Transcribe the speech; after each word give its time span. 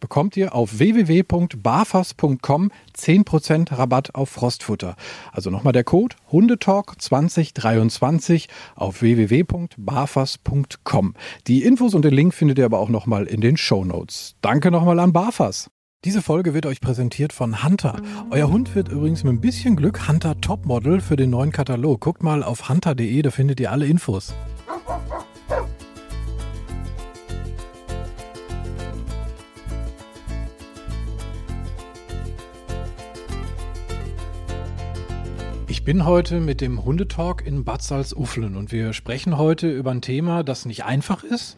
bekommt 0.00 0.36
ihr 0.36 0.54
auf 0.54 0.78
www.barfas.com 0.78 2.70
10% 2.96 3.78
Rabatt 3.78 4.14
auf 4.14 4.30
Frostfutter. 4.30 4.96
Also 5.32 5.50
nochmal 5.50 5.72
der 5.72 5.84
Code 5.84 6.16
Hundetalk 6.32 7.00
2023 7.00 8.48
auf 8.74 9.02
www.barfas.com. 9.02 11.14
Die 11.46 11.62
Infos 11.62 11.94
und 11.94 12.04
den 12.04 12.14
Link 12.14 12.34
findet 12.34 12.58
ihr 12.58 12.64
aber 12.64 12.80
auch 12.80 12.88
nochmal 12.88 13.26
in 13.26 13.40
den 13.40 13.56
Show 13.56 13.84
Notes. 13.84 14.34
Danke 14.40 14.70
nochmal 14.70 14.98
an 14.98 15.12
Barfas. 15.12 15.70
Diese 16.06 16.22
Folge 16.22 16.54
wird 16.54 16.64
euch 16.64 16.80
präsentiert 16.80 17.34
von 17.34 17.62
Hunter. 17.62 18.00
Euer 18.30 18.50
Hund 18.50 18.74
wird 18.74 18.88
übrigens 18.88 19.22
mit 19.22 19.34
ein 19.34 19.40
bisschen 19.42 19.76
Glück 19.76 20.08
Hunter 20.08 20.40
Topmodel 20.40 21.02
für 21.02 21.16
den 21.16 21.28
neuen 21.28 21.52
Katalog. 21.52 22.00
Guckt 22.00 22.22
mal 22.22 22.42
auf 22.42 22.70
hunter.de, 22.70 23.20
da 23.20 23.30
findet 23.30 23.60
ihr 23.60 23.70
alle 23.70 23.84
Infos. 23.84 24.32
Ich 35.80 35.86
bin 35.86 36.04
heute 36.04 36.40
mit 36.40 36.60
dem 36.60 36.84
Hundetalk 36.84 37.46
in 37.46 37.64
Bad 37.64 37.80
Salzuflen 37.80 38.54
und 38.54 38.70
wir 38.70 38.92
sprechen 38.92 39.38
heute 39.38 39.70
über 39.70 39.90
ein 39.90 40.02
Thema, 40.02 40.44
das 40.44 40.66
nicht 40.66 40.84
einfach 40.84 41.24
ist, 41.24 41.56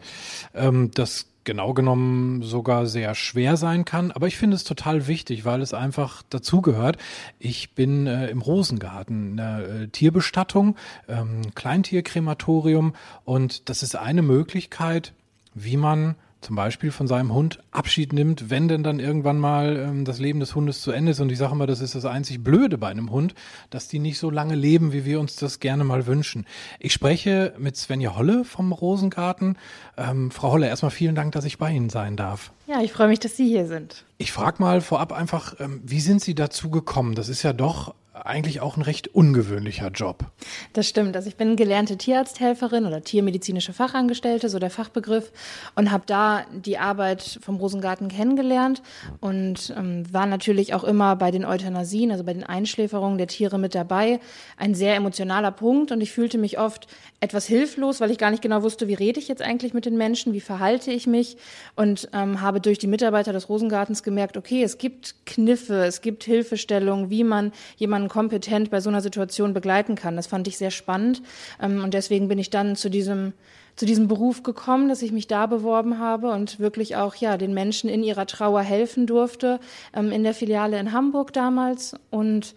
ähm, 0.55 0.91
das 0.93 1.27
genau 1.43 1.73
genommen 1.73 2.41
sogar 2.41 2.85
sehr 2.85 3.15
schwer 3.15 3.57
sein 3.57 3.83
kann, 3.83 4.11
aber 4.11 4.27
ich 4.27 4.37
finde 4.37 4.55
es 4.55 4.63
total 4.63 5.07
wichtig, 5.07 5.43
weil 5.43 5.61
es 5.61 5.73
einfach 5.73 6.23
dazugehört. 6.29 6.97
Ich 7.37 7.75
bin 7.75 8.07
äh, 8.07 8.29
im 8.29 8.41
Rosengarten, 8.41 9.31
in 9.31 9.37
der 9.37 9.57
äh, 9.59 9.87
Tierbestattung, 9.89 10.77
ähm, 11.09 11.41
Kleintierkrematorium 11.53 12.95
und 13.25 13.67
das 13.67 13.83
ist 13.83 13.97
eine 13.97 14.21
Möglichkeit, 14.21 15.11
wie 15.53 15.75
man 15.75 16.15
zum 16.43 16.55
Beispiel 16.55 16.91
von 16.91 17.07
seinem 17.07 17.33
Hund 17.33 17.59
Abschied 17.71 18.13
nimmt, 18.13 18.49
wenn 18.49 18.67
denn 18.67 18.83
dann 18.83 18.99
irgendwann 18.99 19.39
mal 19.39 19.77
ähm, 19.77 20.05
das 20.05 20.19
Leben 20.19 20.39
des 20.39 20.55
Hundes 20.55 20.81
zu 20.81 20.91
Ende 20.91 21.11
ist. 21.11 21.19
Und 21.19 21.31
ich 21.31 21.37
sage 21.37 21.53
immer, 21.53 21.67
das 21.67 21.81
ist 21.81 21.95
das 21.95 22.05
einzig 22.05 22.43
Blöde 22.43 22.77
bei 22.77 22.89
einem 22.89 23.11
Hund, 23.11 23.33
dass 23.69 23.87
die 23.87 23.99
nicht 23.99 24.19
so 24.19 24.29
lange 24.29 24.55
leben, 24.55 24.93
wie 24.93 25.05
wir 25.05 25.19
uns 25.19 25.35
das 25.35 25.59
gerne 25.59 25.83
mal 25.83 26.05
wünschen. 26.05 26.45
Ich 26.79 26.93
spreche 26.93 27.53
mit 27.57 27.77
Svenja 27.77 28.15
Holle 28.15 28.45
vom 28.45 28.71
Rosengarten. 28.71 29.57
Ähm, 29.97 30.31
Frau 30.31 30.51
Holle, 30.51 30.67
erstmal 30.67 30.91
vielen 30.91 31.15
Dank, 31.15 31.31
dass 31.31 31.45
ich 31.45 31.57
bei 31.57 31.71
Ihnen 31.71 31.89
sein 31.89 32.15
darf. 32.15 32.51
Ja, 32.67 32.81
ich 32.81 32.91
freue 32.91 33.07
mich, 33.07 33.19
dass 33.19 33.35
Sie 33.37 33.47
hier 33.47 33.67
sind. 33.67 34.05
Ich 34.17 34.31
frage 34.31 34.61
mal 34.61 34.81
vorab 34.81 35.11
einfach, 35.11 35.59
ähm, 35.59 35.81
wie 35.83 35.99
sind 35.99 36.21
Sie 36.21 36.35
dazu 36.35 36.69
gekommen? 36.69 37.15
Das 37.15 37.29
ist 37.29 37.43
ja 37.43 37.53
doch 37.53 37.93
eigentlich 38.13 38.61
auch 38.61 38.77
ein 38.77 38.83
recht 38.83 39.07
ungewöhnlicher 39.07 39.89
Job. 39.89 40.25
Das 40.73 40.87
stimmt. 40.87 41.15
Also 41.15 41.27
ich 41.27 41.35
bin 41.35 41.55
gelernte 41.55 41.97
Tierarzthelferin 41.97 42.85
oder 42.85 43.01
tiermedizinische 43.01 43.73
Fachangestellte, 43.73 44.49
so 44.49 44.59
der 44.59 44.69
Fachbegriff, 44.69 45.31
und 45.75 45.91
habe 45.91 46.03
da 46.05 46.45
die 46.51 46.77
Arbeit 46.77 47.39
vom 47.41 47.55
Rosengarten 47.55 48.09
kennengelernt 48.09 48.83
und 49.19 49.73
ähm, 49.75 50.03
war 50.13 50.27
natürlich 50.27 50.75
auch 50.75 50.83
immer 50.83 51.15
bei 51.15 51.31
den 51.31 51.43
Euthanasien, 51.43 52.11
also 52.11 52.23
bei 52.23 52.33
den 52.33 52.43
Einschläferungen 52.43 53.17
der 53.17 53.27
Tiere 53.27 53.57
mit 53.57 53.73
dabei. 53.73 54.19
Ein 54.57 54.75
sehr 54.75 54.95
emotionaler 54.95 55.51
Punkt 55.51 55.91
und 55.91 56.01
ich 56.01 56.11
fühlte 56.11 56.37
mich 56.37 56.59
oft 56.59 56.87
etwas 57.23 57.47
hilflos, 57.47 58.01
weil 58.01 58.11
ich 58.11 58.17
gar 58.17 58.31
nicht 58.31 58.43
genau 58.43 58.63
wusste, 58.63 58.89
wie 58.89 58.93
rede 58.93 59.17
ich 59.17 59.29
jetzt 59.29 59.41
eigentlich 59.41 59.73
mit 59.73 59.85
den 59.85 59.95
Menschen, 59.95 60.33
wie 60.33 60.41
verhalte 60.41 60.91
ich 60.91 61.07
mich 61.07 61.37
und 61.77 62.09
ähm, 62.11 62.41
habe 62.41 62.59
durch 62.59 62.79
die 62.79 62.87
Mitarbeiter 62.87 63.31
des 63.31 63.47
Rosengartens 63.47 64.03
gemerkt, 64.03 64.35
okay, 64.35 64.61
es 64.61 64.77
gibt 64.77 65.15
Kniffe, 65.25 65.85
es 65.85 66.01
gibt 66.01 66.25
Hilfestellungen, 66.25 67.09
wie 67.09 67.23
man 67.23 67.53
jemanden 67.77 68.09
kompetent 68.09 68.69
bei 68.69 68.81
so 68.81 68.89
einer 68.89 68.99
Situation 68.99 69.53
begleiten 69.53 69.95
kann. 69.95 70.17
Das 70.17 70.27
fand 70.27 70.49
ich 70.49 70.57
sehr 70.57 70.69
spannend 70.69 71.21
ähm, 71.61 71.81
und 71.81 71.93
deswegen 71.93 72.27
bin 72.27 72.39
ich 72.39 72.49
dann 72.49 72.75
zu 72.75 72.89
diesem 72.89 73.31
zu 73.75 73.87
diesem 73.87 74.07
Beruf 74.07 74.43
gekommen, 74.43 74.87
dass 74.87 75.01
ich 75.01 75.11
mich 75.11 75.25
da 75.25 75.47
beworben 75.47 75.97
habe 75.97 76.29
und 76.29 76.59
wirklich 76.59 76.95
auch 76.95 77.15
ja 77.15 77.37
den 77.37 77.55
Menschen 77.55 77.89
in 77.89 78.03
ihrer 78.03 78.27
Trauer 78.27 78.61
helfen 78.61 79.07
durfte 79.07 79.59
ähm, 79.95 80.11
in 80.11 80.23
der 80.23 80.35
Filiale 80.35 80.77
in 80.77 80.91
Hamburg 80.91 81.33
damals 81.33 81.95
und 82.11 82.53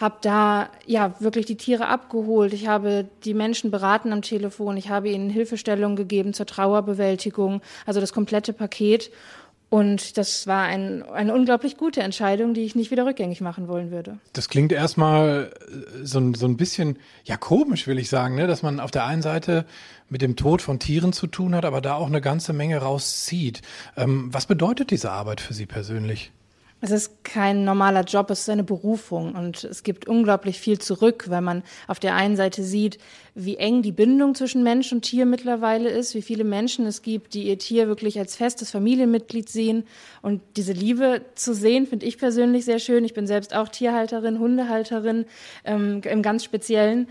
habe 0.00 0.16
da 0.22 0.70
ja 0.86 1.14
wirklich 1.20 1.46
die 1.46 1.56
Tiere 1.56 1.88
abgeholt. 1.88 2.54
Ich 2.54 2.66
habe 2.66 3.06
die 3.24 3.34
Menschen 3.34 3.70
beraten 3.70 4.12
am 4.12 4.22
Telefon. 4.22 4.76
Ich 4.76 4.88
habe 4.88 5.10
ihnen 5.10 5.28
Hilfestellung 5.28 5.94
gegeben 5.94 6.32
zur 6.32 6.46
Trauerbewältigung, 6.46 7.60
also 7.84 8.00
das 8.00 8.12
komplette 8.12 8.52
Paket. 8.52 9.10
Und 9.68 10.18
das 10.18 10.48
war 10.48 10.64
ein, 10.64 11.04
eine 11.04 11.32
unglaublich 11.32 11.76
gute 11.76 12.02
Entscheidung, 12.02 12.54
die 12.54 12.62
ich 12.62 12.74
nicht 12.74 12.90
wieder 12.90 13.06
rückgängig 13.06 13.40
machen 13.40 13.68
wollen 13.68 13.92
würde. 13.92 14.18
Das 14.32 14.48
klingt 14.48 14.72
erstmal 14.72 15.52
äh, 15.68 16.04
so, 16.04 16.34
so 16.34 16.46
ein 16.46 16.56
bisschen, 16.56 16.98
ja, 17.22 17.36
komisch, 17.36 17.86
will 17.86 18.00
ich 18.00 18.08
sagen, 18.08 18.34
ne? 18.34 18.48
dass 18.48 18.64
man 18.64 18.80
auf 18.80 18.90
der 18.90 19.06
einen 19.06 19.22
Seite 19.22 19.66
mit 20.08 20.22
dem 20.22 20.34
Tod 20.34 20.60
von 20.60 20.80
Tieren 20.80 21.12
zu 21.12 21.28
tun 21.28 21.54
hat, 21.54 21.64
aber 21.64 21.80
da 21.80 21.94
auch 21.94 22.08
eine 22.08 22.20
ganze 22.20 22.52
Menge 22.52 22.78
rauszieht. 22.78 23.62
Ähm, 23.96 24.28
was 24.32 24.46
bedeutet 24.46 24.90
diese 24.90 25.12
Arbeit 25.12 25.40
für 25.40 25.54
Sie 25.54 25.66
persönlich? 25.66 26.32
Es 26.82 26.90
ist 26.90 27.24
kein 27.24 27.64
normaler 27.64 28.04
Job, 28.04 28.30
es 28.30 28.40
ist 28.40 28.48
eine 28.48 28.64
Berufung 28.64 29.34
und 29.34 29.64
es 29.64 29.82
gibt 29.82 30.08
unglaublich 30.08 30.58
viel 30.58 30.78
zurück, 30.78 31.26
weil 31.28 31.42
man 31.42 31.62
auf 31.88 32.00
der 32.00 32.14
einen 32.14 32.36
Seite 32.36 32.62
sieht, 32.62 32.98
wie 33.34 33.58
eng 33.58 33.82
die 33.82 33.92
Bindung 33.92 34.34
zwischen 34.34 34.62
Mensch 34.62 34.90
und 34.90 35.02
Tier 35.02 35.26
mittlerweile 35.26 35.90
ist, 35.90 36.14
wie 36.14 36.22
viele 36.22 36.44
Menschen 36.44 36.86
es 36.86 37.02
gibt, 37.02 37.34
die 37.34 37.48
ihr 37.48 37.58
Tier 37.58 37.86
wirklich 37.86 38.18
als 38.18 38.34
festes 38.34 38.70
Familienmitglied 38.70 39.48
sehen. 39.50 39.84
Und 40.22 40.40
diese 40.56 40.72
Liebe 40.72 41.20
zu 41.34 41.54
sehen, 41.54 41.86
finde 41.86 42.06
ich 42.06 42.16
persönlich 42.16 42.64
sehr 42.64 42.78
schön. 42.78 43.04
Ich 43.04 43.12
bin 43.12 43.26
selbst 43.26 43.54
auch 43.54 43.68
Tierhalterin, 43.68 44.38
Hundehalterin 44.38 45.26
ähm, 45.64 46.00
im 46.04 46.22
ganz 46.22 46.44
Speziellen. 46.44 47.08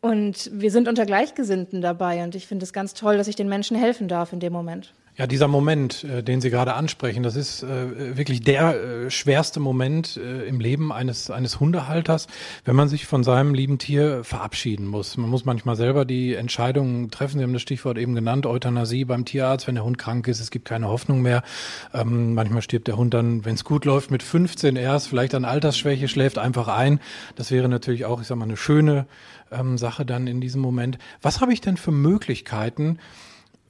Und 0.00 0.50
wir 0.52 0.70
sind 0.70 0.88
unter 0.88 1.04
Gleichgesinnten 1.04 1.82
dabei 1.82 2.24
und 2.24 2.34
ich 2.34 2.46
finde 2.46 2.64
es 2.64 2.72
ganz 2.72 2.94
toll, 2.94 3.18
dass 3.18 3.28
ich 3.28 3.36
den 3.36 3.48
Menschen 3.48 3.76
helfen 3.76 4.08
darf 4.08 4.32
in 4.32 4.40
dem 4.40 4.52
Moment. 4.52 4.94
Ja, 5.14 5.26
dieser 5.26 5.46
Moment, 5.46 6.04
äh, 6.04 6.22
den 6.22 6.40
Sie 6.40 6.48
gerade 6.48 6.72
ansprechen, 6.72 7.22
das 7.22 7.36
ist 7.36 7.62
äh, 7.62 8.16
wirklich 8.16 8.40
der 8.40 8.74
äh, 8.74 9.10
schwerste 9.10 9.60
Moment 9.60 10.16
im 10.16 10.58
Leben 10.58 10.90
eines, 10.90 11.30
eines 11.30 11.60
Hundehalters, 11.60 12.28
wenn 12.64 12.76
man 12.76 12.88
sich 12.88 13.06
von 13.06 13.22
seinem 13.22 13.52
lieben 13.52 13.78
Tier 13.78 14.24
verabschieden 14.24 14.86
muss. 14.86 15.18
Man 15.18 15.28
muss 15.28 15.44
manchmal 15.44 15.76
selber 15.76 16.06
die 16.06 16.34
Entscheidungen 16.34 17.10
treffen. 17.10 17.38
Sie 17.38 17.44
haben 17.44 17.52
das 17.52 17.62
Stichwort 17.62 17.98
eben 17.98 18.14
genannt, 18.14 18.46
Euthanasie 18.46 19.04
beim 19.04 19.26
Tierarzt, 19.26 19.66
wenn 19.66 19.74
der 19.74 19.84
Hund 19.84 19.98
krank 19.98 20.28
ist, 20.28 20.40
es 20.40 20.50
gibt 20.50 20.66
keine 20.66 20.88
Hoffnung 20.88 21.20
mehr. 21.20 21.42
Ähm, 21.92 22.32
manchmal 22.34 22.62
stirbt 22.62 22.88
der 22.88 22.96
Hund 22.96 23.12
dann, 23.12 23.44
wenn 23.44 23.54
es 23.54 23.64
gut 23.64 23.84
läuft, 23.84 24.10
mit 24.10 24.22
15 24.22 24.76
erst, 24.76 25.08
vielleicht 25.08 25.34
an 25.34 25.44
Altersschwäche, 25.44 26.08
schläft 26.08 26.38
einfach 26.38 26.68
ein. 26.68 27.00
Das 27.36 27.50
wäre 27.50 27.68
natürlich 27.68 28.06
auch, 28.06 28.20
ich 28.20 28.26
sag 28.26 28.38
mal, 28.38 28.44
eine 28.44 28.56
schöne 28.56 29.06
ähm, 29.50 29.76
Sache 29.76 30.06
dann 30.06 30.26
in 30.26 30.40
diesem 30.40 30.62
Moment. 30.62 30.98
Was 31.20 31.40
habe 31.40 31.52
ich 31.52 31.60
denn 31.60 31.76
für 31.76 31.92
Möglichkeiten, 31.92 32.98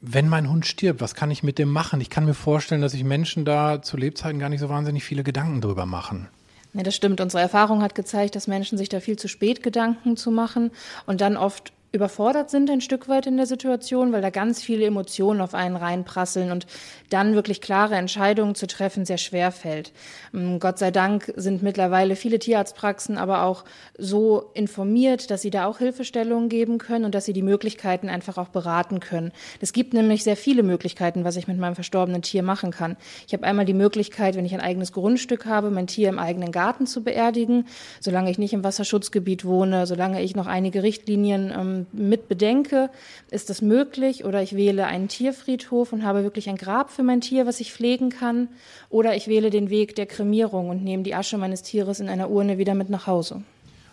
wenn 0.02 0.28
mein 0.28 0.50
Hund 0.50 0.66
stirbt, 0.66 1.00
was 1.00 1.14
kann 1.14 1.30
ich 1.30 1.44
mit 1.44 1.58
dem 1.58 1.70
machen? 1.70 2.00
Ich 2.00 2.10
kann 2.10 2.24
mir 2.24 2.34
vorstellen, 2.34 2.82
dass 2.82 2.92
sich 2.92 3.04
Menschen 3.04 3.44
da 3.44 3.80
zu 3.82 3.96
Lebzeiten 3.96 4.40
gar 4.40 4.48
nicht 4.48 4.60
so 4.60 4.68
wahnsinnig 4.68 5.04
viele 5.04 5.22
Gedanken 5.22 5.60
drüber 5.60 5.86
machen. 5.86 6.28
Ja, 6.74 6.82
das 6.82 6.96
stimmt. 6.96 7.20
Unsere 7.20 7.40
Erfahrung 7.40 7.82
hat 7.82 7.94
gezeigt, 7.94 8.34
dass 8.34 8.48
Menschen 8.48 8.76
sich 8.78 8.88
da 8.88 8.98
viel 8.98 9.16
zu 9.16 9.28
spät 9.28 9.62
Gedanken 9.62 10.16
zu 10.16 10.32
machen 10.32 10.72
und 11.06 11.20
dann 11.20 11.36
oft 11.36 11.72
überfordert 11.92 12.48
sind 12.48 12.70
ein 12.70 12.80
Stück 12.80 13.08
weit 13.08 13.26
in 13.26 13.36
der 13.36 13.46
Situation, 13.46 14.12
weil 14.12 14.22
da 14.22 14.30
ganz 14.30 14.62
viele 14.62 14.86
Emotionen 14.86 15.42
auf 15.42 15.52
einen 15.52 15.76
reinprasseln 15.76 16.50
und 16.50 16.66
dann 17.10 17.34
wirklich 17.34 17.60
klare 17.60 17.96
Entscheidungen 17.96 18.54
zu 18.54 18.66
treffen 18.66 19.04
sehr 19.04 19.18
schwer 19.18 19.52
fällt. 19.52 19.92
Ähm, 20.32 20.58
Gott 20.58 20.78
sei 20.78 20.90
Dank 20.90 21.32
sind 21.36 21.62
mittlerweile 21.62 22.16
viele 22.16 22.38
Tierarztpraxen 22.38 23.18
aber 23.18 23.42
auch 23.42 23.64
so 23.98 24.50
informiert, 24.54 25.30
dass 25.30 25.42
sie 25.42 25.50
da 25.50 25.66
auch 25.66 25.78
Hilfestellungen 25.78 26.48
geben 26.48 26.78
können 26.78 27.04
und 27.04 27.14
dass 27.14 27.26
sie 27.26 27.34
die 27.34 27.42
Möglichkeiten 27.42 28.08
einfach 28.08 28.38
auch 28.38 28.48
beraten 28.48 29.00
können. 29.00 29.30
Es 29.60 29.74
gibt 29.74 29.92
nämlich 29.92 30.24
sehr 30.24 30.36
viele 30.36 30.62
Möglichkeiten, 30.62 31.24
was 31.24 31.36
ich 31.36 31.46
mit 31.46 31.58
meinem 31.58 31.74
verstorbenen 31.74 32.22
Tier 32.22 32.42
machen 32.42 32.70
kann. 32.70 32.96
Ich 33.26 33.34
habe 33.34 33.44
einmal 33.44 33.66
die 33.66 33.74
Möglichkeit, 33.74 34.34
wenn 34.34 34.46
ich 34.46 34.54
ein 34.54 34.60
eigenes 34.60 34.92
Grundstück 34.92 35.44
habe, 35.44 35.70
mein 35.70 35.86
Tier 35.86 36.08
im 36.08 36.18
eigenen 36.18 36.52
Garten 36.52 36.86
zu 36.86 37.04
beerdigen, 37.04 37.66
solange 38.00 38.30
ich 38.30 38.38
nicht 38.38 38.54
im 38.54 38.64
Wasserschutzgebiet 38.64 39.44
wohne, 39.44 39.86
solange 39.86 40.22
ich 40.22 40.34
noch 40.34 40.46
einige 40.46 40.82
Richtlinien 40.82 41.52
ähm, 41.54 41.81
mit 41.92 42.28
bedenke, 42.28 42.90
ist 43.30 43.50
das 43.50 43.62
möglich 43.62 44.24
oder 44.24 44.42
ich 44.42 44.56
wähle 44.56 44.86
einen 44.86 45.08
Tierfriedhof 45.08 45.92
und 45.92 46.04
habe 46.04 46.22
wirklich 46.22 46.48
ein 46.48 46.56
Grab 46.56 46.90
für 46.90 47.02
mein 47.02 47.20
Tier, 47.20 47.46
was 47.46 47.60
ich 47.60 47.72
pflegen 47.72 48.10
kann 48.10 48.48
oder 48.90 49.16
ich 49.16 49.28
wähle 49.28 49.50
den 49.50 49.70
Weg 49.70 49.94
der 49.94 50.06
Kremierung 50.06 50.68
und 50.68 50.84
nehme 50.84 51.02
die 51.02 51.14
Asche 51.14 51.38
meines 51.38 51.62
Tieres 51.62 52.00
in 52.00 52.08
einer 52.08 52.30
Urne 52.30 52.58
wieder 52.58 52.74
mit 52.74 52.90
nach 52.90 53.06
Hause. 53.06 53.42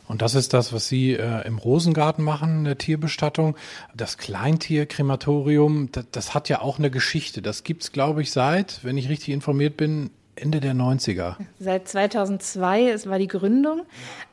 Und 0.09 0.23
das 0.23 0.33
ist 0.33 0.53
das, 0.53 0.73
was 0.73 0.87
Sie 0.87 1.13
äh, 1.13 1.45
im 1.45 1.59
Rosengarten 1.59 2.25
machen, 2.25 2.63
der 2.63 2.79
Tierbestattung. 2.79 3.55
Das 3.93 4.17
Kleintierkrematorium, 4.17 5.91
das, 5.91 6.05
das 6.11 6.33
hat 6.33 6.49
ja 6.49 6.61
auch 6.61 6.79
eine 6.79 6.89
Geschichte. 6.89 7.43
Das 7.43 7.63
gibt 7.63 7.83
es, 7.83 7.91
glaube 7.91 8.23
ich, 8.23 8.31
seit, 8.31 8.83
wenn 8.83 8.97
ich 8.97 9.07
richtig 9.07 9.35
informiert 9.35 9.77
bin, 9.77 10.09
Ende 10.39 10.59
der 10.59 10.73
90er. 10.73 11.35
Seit 11.59 11.87
2002, 11.87 12.89
es 12.89 13.07
war 13.07 13.19
die 13.19 13.27
Gründung. 13.27 13.83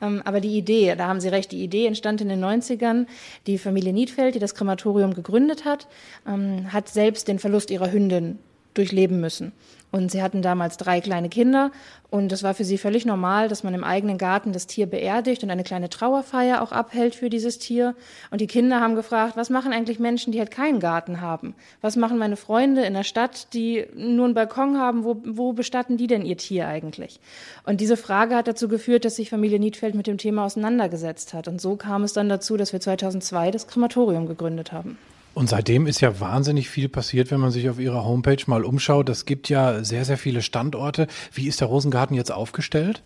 Ähm, 0.01 0.21
aber 0.25 0.41
die 0.41 0.57
Idee, 0.57 0.95
da 0.95 1.07
haben 1.07 1.19
Sie 1.19 1.29
recht, 1.29 1.51
die 1.51 1.63
Idee 1.63 1.85
entstand 1.85 2.21
in 2.21 2.29
den 2.29 2.43
90ern. 2.43 3.05
Die 3.45 3.57
Familie 3.57 3.93
Niedfeld, 3.93 4.35
die 4.35 4.39
das 4.39 4.55
Krematorium 4.55 5.13
gegründet 5.13 5.65
hat, 5.65 5.87
ähm, 6.27 6.71
hat 6.71 6.89
selbst 6.89 7.27
den 7.27 7.39
Verlust 7.39 7.71
ihrer 7.71 7.91
Hündin 7.91 8.39
durchleben 8.77 9.19
müssen. 9.19 9.51
Und 9.89 10.11
sie 10.11 10.21
hatten 10.21 10.41
damals 10.41 10.75
drei 10.75 10.99
kleine 10.99 11.29
Kinder 11.29 11.71
und 12.09 12.31
es 12.31 12.43
war 12.43 12.53
für 12.53 12.65
sie 12.65 12.77
völlig 12.77 13.05
normal, 13.05 13.47
dass 13.47 13.63
man 13.63 13.73
im 13.73 13.85
eigenen 13.85 14.17
Garten 14.17 14.51
das 14.51 14.67
Tier 14.67 14.85
beerdigt 14.85 15.43
und 15.43 15.49
eine 15.49 15.63
kleine 15.63 15.89
Trauerfeier 15.89 16.61
auch 16.61 16.73
abhält 16.73 17.15
für 17.15 17.29
dieses 17.29 17.57
Tier. 17.57 17.95
Und 18.29 18.41
die 18.41 18.47
Kinder 18.47 18.81
haben 18.81 18.95
gefragt, 18.95 19.37
was 19.37 19.49
machen 19.49 19.71
eigentlich 19.71 19.97
Menschen, 19.97 20.33
die 20.33 20.39
halt 20.39 20.51
keinen 20.51 20.81
Garten 20.81 21.21
haben? 21.21 21.55
Was 21.81 21.95
machen 21.95 22.17
meine 22.17 22.35
Freunde 22.35 22.83
in 22.83 22.93
der 22.93 23.05
Stadt, 23.05 23.53
die 23.53 23.85
nur 23.95 24.25
einen 24.25 24.33
Balkon 24.33 24.77
haben? 24.77 25.05
Wo, 25.05 25.21
wo 25.25 25.53
bestatten 25.53 25.95
die 25.95 26.07
denn 26.07 26.25
ihr 26.25 26.37
Tier 26.37 26.67
eigentlich? 26.67 27.21
Und 27.65 27.79
diese 27.79 27.97
Frage 27.97 28.35
hat 28.35 28.47
dazu 28.47 28.67
geführt, 28.67 29.05
dass 29.05 29.15
sich 29.15 29.29
Familie 29.29 29.59
Niedfeld 29.59 29.95
mit 29.95 30.07
dem 30.07 30.17
Thema 30.17 30.45
auseinandergesetzt 30.45 31.33
hat. 31.33 31.47
Und 31.47 31.61
so 31.61 31.77
kam 31.77 32.03
es 32.03 32.11
dann 32.11 32.29
dazu, 32.29 32.57
dass 32.57 32.73
wir 32.73 32.81
2002 32.81 33.51
das 33.51 33.67
Krematorium 33.67 34.27
gegründet 34.27 34.73
haben. 34.73 34.97
Und 35.37 35.49
seitdem 35.49 35.85
ist 35.85 36.01
ja 36.01 36.19
wahnsinnig 36.19 36.67
viel 36.67 36.89
passiert, 36.89 37.29
wenn 37.29 37.39
man 37.39 37.51
sich 37.51 37.69
auf 37.69 37.77
Ihrer 37.77 38.03
Homepage 38.03 38.41
mal 38.47 38.65
umschaut. 38.65 39.07
Es 39.07 39.25
gibt 39.25 39.49
ja 39.49 39.83
sehr, 39.83 40.03
sehr 40.03 40.17
viele 40.17 40.41
Standorte. 40.41 41.05
Wie 41.31 41.47
ist 41.47 41.61
der 41.61 41.67
Rosengarten 41.67 42.15
jetzt 42.15 42.31
aufgestellt? 42.31 43.03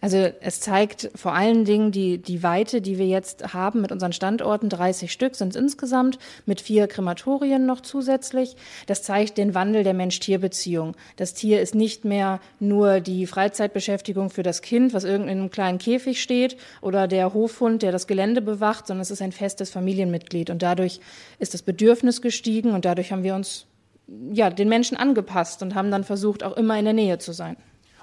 Also 0.00 0.30
es 0.40 0.60
zeigt 0.60 1.10
vor 1.14 1.34
allen 1.34 1.64
Dingen 1.64 1.92
die, 1.92 2.18
die 2.18 2.42
Weite, 2.42 2.80
die 2.80 2.98
wir 2.98 3.06
jetzt 3.06 3.54
haben 3.54 3.80
mit 3.80 3.92
unseren 3.92 4.12
Standorten. 4.12 4.68
30 4.68 5.12
Stück 5.12 5.34
sind 5.34 5.50
es 5.50 5.56
insgesamt, 5.56 6.18
mit 6.46 6.60
vier 6.60 6.86
Krematorien 6.86 7.66
noch 7.66 7.80
zusätzlich. 7.80 8.56
Das 8.86 9.02
zeigt 9.02 9.38
den 9.38 9.54
Wandel 9.54 9.84
der 9.84 9.94
Mensch-Tier-Beziehung. 9.94 10.94
Das 11.16 11.34
Tier 11.34 11.60
ist 11.60 11.74
nicht 11.74 12.04
mehr 12.04 12.40
nur 12.60 13.00
die 13.00 13.26
Freizeitbeschäftigung 13.26 14.30
für 14.30 14.42
das 14.42 14.62
Kind, 14.62 14.92
was 14.92 15.04
in 15.04 15.22
einem 15.22 15.50
kleinen 15.50 15.78
Käfig 15.78 16.22
steht, 16.22 16.56
oder 16.80 17.08
der 17.08 17.34
Hofhund, 17.34 17.82
der 17.82 17.92
das 17.92 18.06
Gelände 18.06 18.42
bewacht, 18.42 18.86
sondern 18.86 19.02
es 19.02 19.10
ist 19.10 19.22
ein 19.22 19.32
festes 19.32 19.70
Familienmitglied. 19.70 20.50
Und 20.50 20.62
dadurch 20.62 21.00
ist 21.38 21.54
das 21.54 21.62
Bedürfnis 21.62 22.22
gestiegen 22.22 22.72
und 22.72 22.84
dadurch 22.84 23.12
haben 23.12 23.24
wir 23.24 23.34
uns 23.34 23.66
ja, 24.32 24.50
den 24.50 24.68
Menschen 24.68 24.96
angepasst 24.96 25.62
und 25.62 25.74
haben 25.74 25.90
dann 25.90 26.04
versucht, 26.04 26.42
auch 26.42 26.56
immer 26.56 26.78
in 26.78 26.84
der 26.84 26.94
Nähe 26.94 27.18
zu 27.18 27.32
sein. 27.32 27.56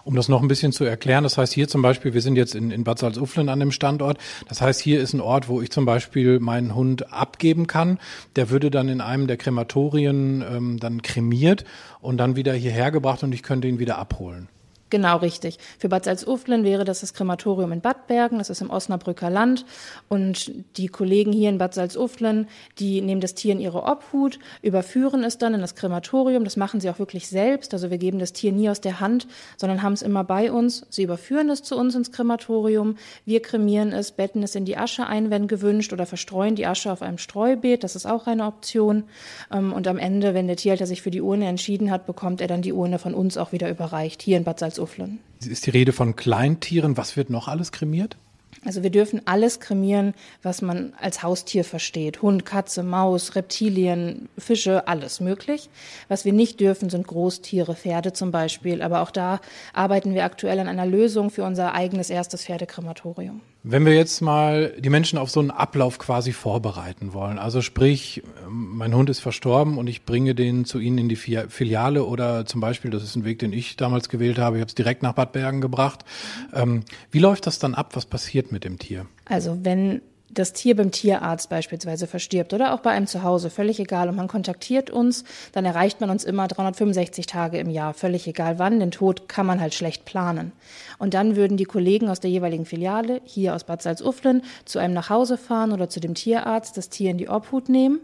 Um 0.03 0.15
das 0.15 0.29
noch 0.29 0.41
ein 0.41 0.47
bisschen 0.47 0.71
zu 0.71 0.83
erklären, 0.83 1.23
das 1.23 1.37
heißt 1.37 1.53
hier 1.53 1.67
zum 1.67 1.81
Beispiel, 1.81 2.13
wir 2.13 2.21
sind 2.21 2.35
jetzt 2.35 2.55
in, 2.55 2.71
in 2.71 2.83
Bad 2.83 2.99
Salzuflen 2.99 3.49
an 3.49 3.59
dem 3.59 3.71
Standort. 3.71 4.17
Das 4.47 4.61
heißt, 4.61 4.81
hier 4.81 5.01
ist 5.01 5.13
ein 5.13 5.21
Ort, 5.21 5.47
wo 5.47 5.61
ich 5.61 5.71
zum 5.71 5.85
Beispiel 5.85 6.39
meinen 6.39 6.75
Hund 6.75 7.11
abgeben 7.13 7.67
kann. 7.67 7.99
Der 8.35 8.49
würde 8.49 8.71
dann 8.71 8.89
in 8.89 9.01
einem 9.01 9.27
der 9.27 9.37
Krematorien 9.37 10.43
ähm, 10.49 10.79
dann 10.79 11.01
kremiert 11.01 11.65
und 11.99 12.17
dann 12.17 12.35
wieder 12.35 12.53
hierher 12.53 12.91
gebracht 12.91 13.23
und 13.23 13.33
ich 13.33 13.43
könnte 13.43 13.67
ihn 13.67 13.79
wieder 13.79 13.97
abholen. 13.97 14.47
Genau, 14.91 15.15
richtig. 15.17 15.57
Für 15.79 15.87
Bad 15.87 16.03
Salzuflen 16.03 16.65
wäre 16.65 16.83
das 16.83 16.99
das 16.99 17.13
Krematorium 17.13 17.71
in 17.71 17.79
Bad 17.79 18.07
Bergen, 18.07 18.39
das 18.39 18.49
ist 18.49 18.59
im 18.59 18.69
Osnabrücker 18.69 19.29
Land. 19.29 19.65
Und 20.09 20.51
die 20.75 20.87
Kollegen 20.87 21.31
hier 21.31 21.47
in 21.47 21.57
Bad 21.57 21.73
Salzuflen, 21.73 22.49
die 22.77 22.99
nehmen 22.99 23.21
das 23.21 23.33
Tier 23.33 23.53
in 23.53 23.61
ihre 23.61 23.83
Obhut, 23.83 24.37
überführen 24.61 25.23
es 25.23 25.37
dann 25.37 25.53
in 25.53 25.61
das 25.61 25.75
Krematorium. 25.75 26.43
Das 26.43 26.57
machen 26.57 26.81
sie 26.81 26.89
auch 26.89 26.99
wirklich 26.99 27.29
selbst. 27.29 27.73
Also 27.73 27.89
wir 27.89 27.99
geben 27.99 28.19
das 28.19 28.33
Tier 28.33 28.51
nie 28.51 28.69
aus 28.69 28.81
der 28.81 28.99
Hand, 28.99 29.27
sondern 29.55 29.81
haben 29.81 29.93
es 29.93 30.01
immer 30.01 30.25
bei 30.25 30.51
uns. 30.51 30.85
Sie 30.89 31.03
überführen 31.03 31.49
es 31.49 31.63
zu 31.63 31.77
uns 31.77 31.95
ins 31.95 32.11
Krematorium. 32.11 32.97
Wir 33.25 33.41
kremieren 33.41 33.93
es, 33.93 34.11
betten 34.11 34.43
es 34.43 34.55
in 34.55 34.65
die 34.65 34.75
Asche 34.75 35.07
ein, 35.07 35.29
wenn 35.29 35.47
gewünscht, 35.47 35.93
oder 35.93 36.05
verstreuen 36.05 36.55
die 36.55 36.65
Asche 36.65 36.91
auf 36.91 37.01
einem 37.01 37.17
Streubeet. 37.17 37.85
Das 37.85 37.95
ist 37.95 38.05
auch 38.05 38.27
eine 38.27 38.45
Option. 38.45 39.05
Ähm, 39.53 39.71
und 39.71 39.87
am 39.87 39.97
Ende, 39.97 40.33
wenn 40.33 40.47
der 40.47 40.57
Tierhalter 40.57 40.85
sich 40.85 41.01
für 41.01 41.11
die 41.11 41.21
Urne 41.21 41.47
entschieden 41.47 41.91
hat, 41.91 42.05
bekommt 42.05 42.41
er 42.41 42.47
dann 42.49 42.61
die 42.61 42.73
Urne 42.73 42.99
von 42.99 43.13
uns 43.13 43.37
auch 43.37 43.53
wieder 43.53 43.69
überreicht, 43.69 44.21
hier 44.21 44.35
in 44.35 44.43
Bad 44.43 44.59
Salzuflen. 44.59 44.80
Uflen. 44.81 45.19
Ist 45.45 45.65
die 45.65 45.71
Rede 45.71 45.93
von 45.93 46.15
Kleintieren. 46.15 46.97
Was 46.97 47.17
wird 47.17 47.29
noch 47.29 47.47
alles 47.47 47.71
kremiert? 47.71 48.17
Also 48.63 48.83
wir 48.83 48.91
dürfen 48.91 49.21
alles 49.25 49.59
kremieren, 49.59 50.13
was 50.43 50.61
man 50.61 50.93
als 50.99 51.23
Haustier 51.23 51.63
versteht. 51.63 52.21
Hund, 52.21 52.45
Katze, 52.45 52.83
Maus, 52.83 53.35
Reptilien, 53.35 54.29
Fische, 54.37 54.87
alles 54.87 55.19
möglich. 55.19 55.69
Was 56.09 56.25
wir 56.25 56.33
nicht 56.33 56.59
dürfen, 56.59 56.89
sind 56.89 57.07
Großtiere, 57.07 57.75
Pferde 57.75 58.13
zum 58.13 58.31
Beispiel. 58.31 58.83
Aber 58.83 59.01
auch 59.01 59.11
da 59.11 59.39
arbeiten 59.73 60.13
wir 60.13 60.25
aktuell 60.25 60.59
an 60.59 60.67
einer 60.67 60.85
Lösung 60.85 61.31
für 61.31 61.43
unser 61.43 61.73
eigenes 61.73 62.09
erstes 62.09 62.45
Pferdekrematorium. 62.45 63.41
Wenn 63.63 63.85
wir 63.85 63.93
jetzt 63.93 64.21
mal 64.21 64.73
die 64.79 64.89
Menschen 64.89 65.19
auf 65.19 65.29
so 65.29 65.39
einen 65.39 65.51
Ablauf 65.51 65.99
quasi 65.99 66.31
vorbereiten 66.33 67.13
wollen, 67.13 67.37
also 67.37 67.61
sprich, 67.61 68.23
mein 68.49 68.95
Hund 68.95 69.07
ist 69.11 69.19
verstorben 69.19 69.77
und 69.77 69.85
ich 69.85 70.03
bringe 70.03 70.33
den 70.33 70.65
zu 70.65 70.79
Ihnen 70.79 70.97
in 70.97 71.09
die 71.09 71.15
Filiale 71.15 72.05
oder 72.05 72.45
zum 72.47 72.59
Beispiel, 72.59 72.89
das 72.89 73.03
ist 73.03 73.15
ein 73.15 73.23
Weg, 73.23 73.37
den 73.37 73.53
ich 73.53 73.77
damals 73.77 74.09
gewählt 74.09 74.39
habe, 74.39 74.57
ich 74.57 74.61
habe 74.61 74.69
es 74.69 74.75
direkt 74.75 75.03
nach 75.03 75.13
Bad 75.13 75.31
Bergen 75.31 75.61
gebracht. 75.61 76.05
Ähm, 76.53 76.81
wie 77.11 77.19
läuft 77.19 77.45
das 77.45 77.59
dann 77.59 77.75
ab? 77.75 77.95
Was 77.95 78.07
passiert 78.07 78.51
mit 78.51 78.63
dem 78.63 78.79
Tier? 78.79 79.05
Also 79.25 79.59
wenn 79.61 80.01
das 80.33 80.53
Tier 80.53 80.75
beim 80.75 80.91
Tierarzt 80.91 81.49
beispielsweise 81.49 82.07
verstirbt 82.07 82.53
oder 82.53 82.73
auch 82.73 82.79
bei 82.79 82.91
einem 82.91 83.07
zu 83.07 83.23
Hause, 83.23 83.49
völlig 83.49 83.79
egal, 83.79 84.09
und 84.09 84.15
man 84.15 84.27
kontaktiert 84.27 84.89
uns, 84.89 85.23
dann 85.51 85.65
erreicht 85.65 86.01
man 86.01 86.09
uns 86.09 86.23
immer 86.23 86.47
365 86.47 87.25
Tage 87.25 87.57
im 87.57 87.69
Jahr, 87.69 87.93
völlig 87.93 88.27
egal 88.27 88.59
wann. 88.59 88.79
Den 88.79 88.91
Tod 88.91 89.27
kann 89.27 89.45
man 89.45 89.59
halt 89.59 89.73
schlecht 89.73 90.05
planen. 90.05 90.51
Und 90.97 91.13
dann 91.13 91.35
würden 91.35 91.57
die 91.57 91.65
Kollegen 91.65 92.09
aus 92.09 92.19
der 92.19 92.31
jeweiligen 92.31 92.65
Filiale, 92.65 93.21
hier 93.25 93.55
aus 93.55 93.63
Bad 93.63 93.81
Salzuflen, 93.81 94.43
zu 94.65 94.79
einem 94.79 94.93
nach 94.93 95.09
Hause 95.09 95.37
fahren 95.37 95.71
oder 95.71 95.89
zu 95.89 95.99
dem 95.99 96.13
Tierarzt, 96.13 96.77
das 96.77 96.89
Tier 96.89 97.11
in 97.11 97.17
die 97.17 97.29
Obhut 97.29 97.69
nehmen 97.69 97.99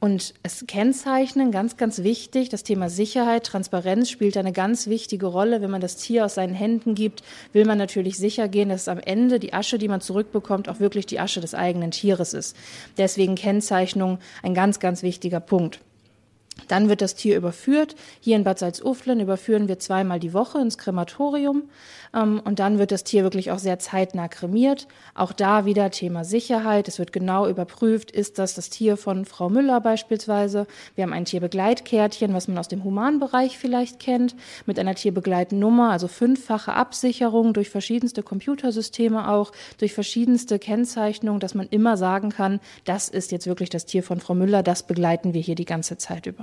und 0.00 0.32
es 0.42 0.64
kennzeichnen, 0.66 1.52
ganz, 1.52 1.76
ganz 1.76 2.02
wichtig, 2.02 2.48
das 2.48 2.62
Thema 2.62 2.88
Sicherheit, 2.88 3.44
Transparenz 3.44 4.08
spielt 4.08 4.38
eine 4.38 4.52
ganz 4.52 4.86
wichtige 4.86 5.26
Rolle. 5.26 5.60
Wenn 5.60 5.70
man 5.70 5.82
das 5.82 5.96
Tier 5.96 6.24
aus 6.24 6.36
seinen 6.36 6.54
Händen 6.54 6.94
gibt, 6.94 7.22
will 7.52 7.66
man 7.66 7.76
natürlich 7.76 8.16
sicher 8.16 8.48
gehen, 8.48 8.70
dass 8.70 8.88
am 8.88 8.98
Ende 8.98 9.38
die 9.38 9.52
Asche, 9.52 9.76
die 9.78 9.88
man 9.88 10.00
zurückbekommt, 10.00 10.70
auch 10.70 10.80
wirklich 10.80 11.04
die 11.04 11.20
Asche 11.20 11.42
des 11.42 11.54
eigenen 11.54 11.90
Tieres 11.90 12.32
ist. 12.32 12.56
Deswegen 12.96 13.34
Kennzeichnung 13.34 14.18
ein 14.42 14.54
ganz, 14.54 14.80
ganz 14.80 15.02
wichtiger 15.02 15.40
Punkt. 15.40 15.80
Dann 16.68 16.88
wird 16.88 17.00
das 17.00 17.14
Tier 17.14 17.36
überführt. 17.36 17.96
Hier 18.20 18.36
in 18.36 18.44
Bad 18.44 18.58
Salzuflen 18.58 19.20
überführen 19.20 19.68
wir 19.68 19.78
zweimal 19.78 20.20
die 20.20 20.32
Woche 20.32 20.60
ins 20.60 20.78
Krematorium. 20.78 21.64
Ähm, 22.14 22.40
und 22.44 22.58
dann 22.58 22.78
wird 22.78 22.92
das 22.92 23.04
Tier 23.04 23.22
wirklich 23.22 23.50
auch 23.50 23.58
sehr 23.58 23.78
zeitnah 23.78 24.28
kremiert. 24.28 24.86
Auch 25.14 25.32
da 25.32 25.64
wieder 25.64 25.90
Thema 25.90 26.24
Sicherheit. 26.24 26.88
Es 26.88 26.98
wird 26.98 27.12
genau 27.12 27.48
überprüft, 27.48 28.10
ist 28.10 28.38
das 28.38 28.54
das 28.54 28.70
Tier 28.70 28.96
von 28.96 29.24
Frau 29.24 29.48
Müller 29.48 29.80
beispielsweise. 29.80 30.66
Wir 30.94 31.02
haben 31.02 31.12
ein 31.12 31.24
Tierbegleitkärtchen, 31.24 32.34
was 32.34 32.48
man 32.48 32.58
aus 32.58 32.68
dem 32.68 32.84
Humanbereich 32.84 33.58
vielleicht 33.58 33.98
kennt, 33.98 34.36
mit 34.66 34.78
einer 34.78 34.94
Tierbegleitnummer, 34.94 35.90
also 35.90 36.08
fünffache 36.08 36.72
Absicherung 36.72 37.52
durch 37.52 37.70
verschiedenste 37.70 38.22
Computersysteme 38.22 39.28
auch, 39.28 39.52
durch 39.78 39.92
verschiedenste 39.92 40.58
Kennzeichnungen, 40.58 41.40
dass 41.40 41.54
man 41.54 41.68
immer 41.68 41.96
sagen 41.96 42.30
kann, 42.30 42.60
das 42.84 43.08
ist 43.08 43.32
jetzt 43.32 43.46
wirklich 43.46 43.70
das 43.70 43.86
Tier 43.86 44.02
von 44.02 44.20
Frau 44.20 44.34
Müller, 44.34 44.62
das 44.62 44.82
begleiten 44.84 45.34
wir 45.34 45.40
hier 45.40 45.54
die 45.54 45.64
ganze 45.64 45.98
Zeit 45.98 46.26
über. 46.26 46.39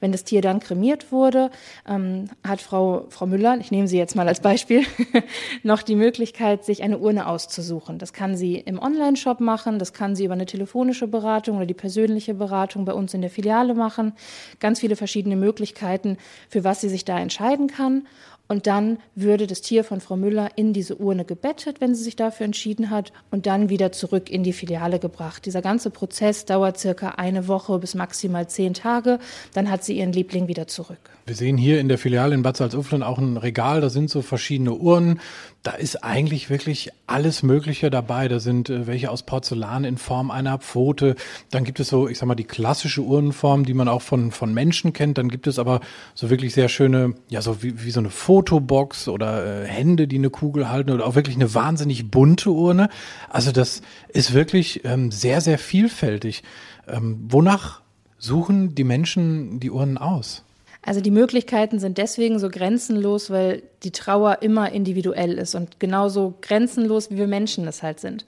Wenn 0.00 0.12
das 0.12 0.24
Tier 0.24 0.40
dann 0.40 0.60
kremiert 0.60 1.12
wurde, 1.12 1.50
ähm, 1.88 2.26
hat 2.46 2.60
Frau, 2.60 3.06
Frau 3.10 3.26
Müller, 3.26 3.58
ich 3.60 3.70
nehme 3.70 3.88
sie 3.88 3.98
jetzt 3.98 4.16
mal 4.16 4.28
als 4.28 4.40
Beispiel, 4.40 4.84
noch 5.62 5.82
die 5.82 5.96
Möglichkeit, 5.96 6.64
sich 6.64 6.82
eine 6.82 6.98
Urne 6.98 7.26
auszusuchen. 7.26 7.98
Das 7.98 8.12
kann 8.12 8.36
sie 8.36 8.56
im 8.56 8.78
Online-Shop 8.78 9.40
machen, 9.40 9.78
das 9.78 9.92
kann 9.92 10.16
sie 10.16 10.24
über 10.24 10.34
eine 10.34 10.46
telefonische 10.46 11.06
Beratung 11.06 11.56
oder 11.56 11.66
die 11.66 11.74
persönliche 11.74 12.34
Beratung 12.34 12.84
bei 12.84 12.94
uns 12.94 13.14
in 13.14 13.20
der 13.20 13.30
Filiale 13.30 13.74
machen. 13.74 14.12
Ganz 14.58 14.80
viele 14.80 14.96
verschiedene 14.96 15.36
Möglichkeiten, 15.36 16.16
für 16.48 16.64
was 16.64 16.80
sie 16.80 16.88
sich 16.88 17.04
da 17.04 17.18
entscheiden 17.18 17.68
kann. 17.68 18.06
Und 18.50 18.66
dann 18.66 18.98
würde 19.14 19.46
das 19.46 19.60
Tier 19.60 19.84
von 19.84 20.00
Frau 20.00 20.16
Müller 20.16 20.48
in 20.56 20.72
diese 20.72 20.96
Urne 20.96 21.24
gebettet, 21.24 21.80
wenn 21.80 21.94
sie 21.94 22.02
sich 22.02 22.16
dafür 22.16 22.46
entschieden 22.46 22.90
hat, 22.90 23.12
und 23.30 23.46
dann 23.46 23.68
wieder 23.68 23.92
zurück 23.92 24.28
in 24.28 24.42
die 24.42 24.52
Filiale 24.52 24.98
gebracht. 24.98 25.46
Dieser 25.46 25.62
ganze 25.62 25.90
Prozess 25.90 26.46
dauert 26.46 26.76
circa 26.76 27.10
eine 27.10 27.46
Woche 27.46 27.78
bis 27.78 27.94
maximal 27.94 28.48
zehn 28.48 28.74
Tage. 28.74 29.20
Dann 29.54 29.70
hat 29.70 29.84
sie 29.84 29.96
ihren 29.96 30.12
Liebling 30.12 30.48
wieder 30.48 30.66
zurück. 30.66 30.98
Wir 31.30 31.36
sehen 31.36 31.56
hier 31.56 31.78
in 31.78 31.88
der 31.88 31.96
Filiale 31.96 32.34
in 32.34 32.42
Bad 32.42 32.56
Salzuflen 32.56 33.04
auch 33.04 33.18
ein 33.18 33.36
Regal, 33.36 33.80
da 33.80 33.88
sind 33.88 34.10
so 34.10 34.20
verschiedene 34.20 34.72
Urnen. 34.72 35.20
Da 35.62 35.70
ist 35.70 36.02
eigentlich 36.02 36.50
wirklich 36.50 36.90
alles 37.06 37.44
Mögliche 37.44 37.88
dabei. 37.88 38.26
Da 38.26 38.40
sind 38.40 38.68
äh, 38.68 38.88
welche 38.88 39.12
aus 39.12 39.22
Porzellan 39.22 39.84
in 39.84 39.96
Form 39.96 40.32
einer 40.32 40.58
Pfote. 40.58 41.14
Dann 41.52 41.62
gibt 41.62 41.78
es 41.78 41.86
so, 41.86 42.08
ich 42.08 42.18
sag 42.18 42.26
mal, 42.26 42.34
die 42.34 42.42
klassische 42.42 43.02
Urnenform, 43.02 43.64
die 43.64 43.74
man 43.74 43.86
auch 43.86 44.02
von, 44.02 44.32
von 44.32 44.52
Menschen 44.52 44.92
kennt. 44.92 45.18
Dann 45.18 45.28
gibt 45.28 45.46
es 45.46 45.60
aber 45.60 45.82
so 46.16 46.30
wirklich 46.30 46.52
sehr 46.52 46.68
schöne, 46.68 47.14
ja, 47.28 47.42
so 47.42 47.62
wie, 47.62 47.84
wie 47.84 47.92
so 47.92 48.00
eine 48.00 48.10
Fotobox 48.10 49.06
oder 49.06 49.62
äh, 49.62 49.66
Hände, 49.68 50.08
die 50.08 50.18
eine 50.18 50.30
Kugel 50.30 50.68
halten 50.68 50.90
oder 50.90 51.06
auch 51.06 51.14
wirklich 51.14 51.36
eine 51.36 51.54
wahnsinnig 51.54 52.10
bunte 52.10 52.50
Urne. 52.50 52.88
Also 53.28 53.52
das 53.52 53.82
ist 54.08 54.34
wirklich 54.34 54.84
ähm, 54.84 55.12
sehr, 55.12 55.40
sehr 55.40 55.60
vielfältig. 55.60 56.42
Ähm, 56.88 57.20
wonach 57.28 57.82
suchen 58.18 58.74
die 58.74 58.82
Menschen 58.82 59.60
die 59.60 59.70
Urnen 59.70 59.96
aus? 59.96 60.42
Also 60.82 61.00
die 61.00 61.10
Möglichkeiten 61.10 61.78
sind 61.78 61.98
deswegen 61.98 62.38
so 62.38 62.48
grenzenlos, 62.48 63.30
weil 63.30 63.62
die 63.82 63.90
Trauer 63.90 64.38
immer 64.40 64.72
individuell 64.72 65.38
ist 65.38 65.54
und 65.54 65.78
genauso 65.78 66.34
grenzenlos, 66.40 67.10
wie 67.10 67.18
wir 67.18 67.26
Menschen 67.26 67.68
es 67.68 67.82
halt 67.82 68.00
sind. 68.00 68.24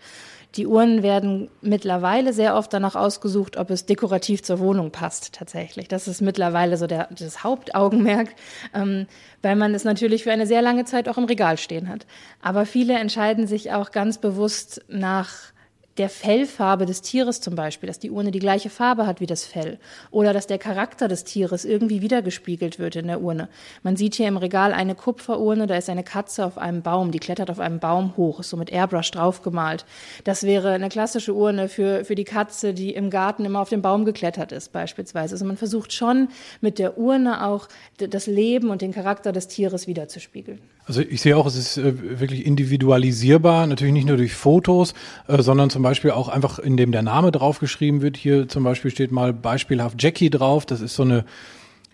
Die 0.56 0.66
Uhren 0.66 1.02
werden 1.02 1.48
mittlerweile 1.62 2.34
sehr 2.34 2.56
oft 2.56 2.72
danach 2.74 2.94
ausgesucht, 2.94 3.56
ob 3.56 3.70
es 3.70 3.86
dekorativ 3.86 4.42
zur 4.42 4.58
Wohnung 4.58 4.90
passt, 4.90 5.32
tatsächlich. 5.32 5.88
Das 5.88 6.06
ist 6.08 6.20
mittlerweile 6.20 6.76
so 6.76 6.86
der, 6.86 7.08
das 7.10 7.42
Hauptaugenmerk, 7.42 8.28
ähm, 8.74 9.06
weil 9.40 9.56
man 9.56 9.74
es 9.74 9.84
natürlich 9.84 10.24
für 10.24 10.32
eine 10.32 10.46
sehr 10.46 10.60
lange 10.60 10.84
Zeit 10.84 11.08
auch 11.08 11.16
im 11.16 11.24
Regal 11.24 11.56
stehen 11.56 11.88
hat. 11.88 12.06
Aber 12.42 12.66
viele 12.66 12.98
entscheiden 12.98 13.46
sich 13.46 13.72
auch 13.72 13.92
ganz 13.92 14.18
bewusst 14.18 14.82
nach 14.88 15.51
der 15.98 16.08
Fellfarbe 16.08 16.86
des 16.86 17.02
Tieres 17.02 17.40
zum 17.40 17.54
Beispiel, 17.54 17.86
dass 17.86 17.98
die 17.98 18.10
Urne 18.10 18.30
die 18.30 18.38
gleiche 18.38 18.70
Farbe 18.70 19.06
hat 19.06 19.20
wie 19.20 19.26
das 19.26 19.44
Fell 19.44 19.78
oder 20.10 20.32
dass 20.32 20.46
der 20.46 20.58
Charakter 20.58 21.06
des 21.06 21.24
Tieres 21.24 21.64
irgendwie 21.64 22.00
wiedergespiegelt 22.00 22.78
wird 22.78 22.96
in 22.96 23.08
der 23.08 23.20
Urne. 23.20 23.48
Man 23.82 23.96
sieht 23.96 24.14
hier 24.14 24.28
im 24.28 24.38
Regal 24.38 24.72
eine 24.72 24.94
Kupferurne, 24.94 25.66
da 25.66 25.76
ist 25.76 25.90
eine 25.90 26.04
Katze 26.04 26.46
auf 26.46 26.56
einem 26.56 26.82
Baum, 26.82 27.10
die 27.10 27.18
klettert 27.18 27.50
auf 27.50 27.60
einem 27.60 27.78
Baum 27.78 28.16
hoch, 28.16 28.40
ist 28.40 28.50
so 28.50 28.56
mit 28.56 28.72
Airbrush 28.72 29.10
draufgemalt. 29.10 29.84
Das 30.24 30.44
wäre 30.44 30.72
eine 30.72 30.88
klassische 30.88 31.34
Urne 31.34 31.68
für, 31.68 32.04
für 32.04 32.14
die 32.14 32.24
Katze, 32.24 32.72
die 32.72 32.94
im 32.94 33.10
Garten 33.10 33.44
immer 33.44 33.60
auf 33.60 33.68
den 33.68 33.82
Baum 33.82 34.04
geklettert 34.04 34.52
ist 34.52 34.72
beispielsweise. 34.72 35.34
Also 35.34 35.44
man 35.44 35.56
versucht 35.56 35.92
schon 35.92 36.28
mit 36.60 36.78
der 36.78 36.96
Urne 36.96 37.46
auch 37.46 37.68
das 37.98 38.26
Leben 38.26 38.70
und 38.70 38.80
den 38.80 38.92
Charakter 38.92 39.32
des 39.32 39.48
Tieres 39.48 39.86
wiederzuspiegeln. 39.86 40.60
Also 40.86 41.00
ich 41.00 41.22
sehe 41.22 41.36
auch, 41.36 41.46
es 41.46 41.56
ist 41.56 41.78
äh, 41.78 42.18
wirklich 42.18 42.44
individualisierbar, 42.44 43.66
natürlich 43.66 43.92
nicht 43.92 44.08
nur 44.08 44.16
durch 44.16 44.34
Fotos, 44.34 44.94
äh, 45.28 45.40
sondern 45.40 45.70
zum 45.70 45.82
Beispiel 45.82 46.10
auch 46.10 46.28
einfach, 46.28 46.58
indem 46.58 46.90
der 46.90 47.02
Name 47.02 47.30
draufgeschrieben 47.30 48.02
wird. 48.02 48.16
Hier 48.16 48.48
zum 48.48 48.64
Beispiel 48.64 48.90
steht 48.90 49.12
mal 49.12 49.32
beispielhaft 49.32 50.02
Jackie 50.02 50.30
drauf. 50.30 50.66
Das 50.66 50.80
ist 50.80 50.94
so 50.94 51.04
eine 51.04 51.24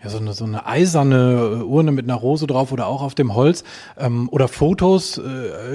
ja, 0.01 0.09
so 0.09 0.17
eine, 0.17 0.31
so 0.31 0.45
eine 0.45 0.65
eiserne 0.65 1.59
äh, 1.59 1.63
Urne 1.63 1.91
mit 1.91 2.05
einer 2.05 2.15
Rose 2.15 2.47
drauf 2.47 2.71
oder 2.71 2.87
auch 2.87 3.01
auf 3.01 3.15
dem 3.15 3.35
Holz. 3.35 3.65
Ähm, 3.97 4.29
oder 4.31 4.47
Fotos 4.47 5.21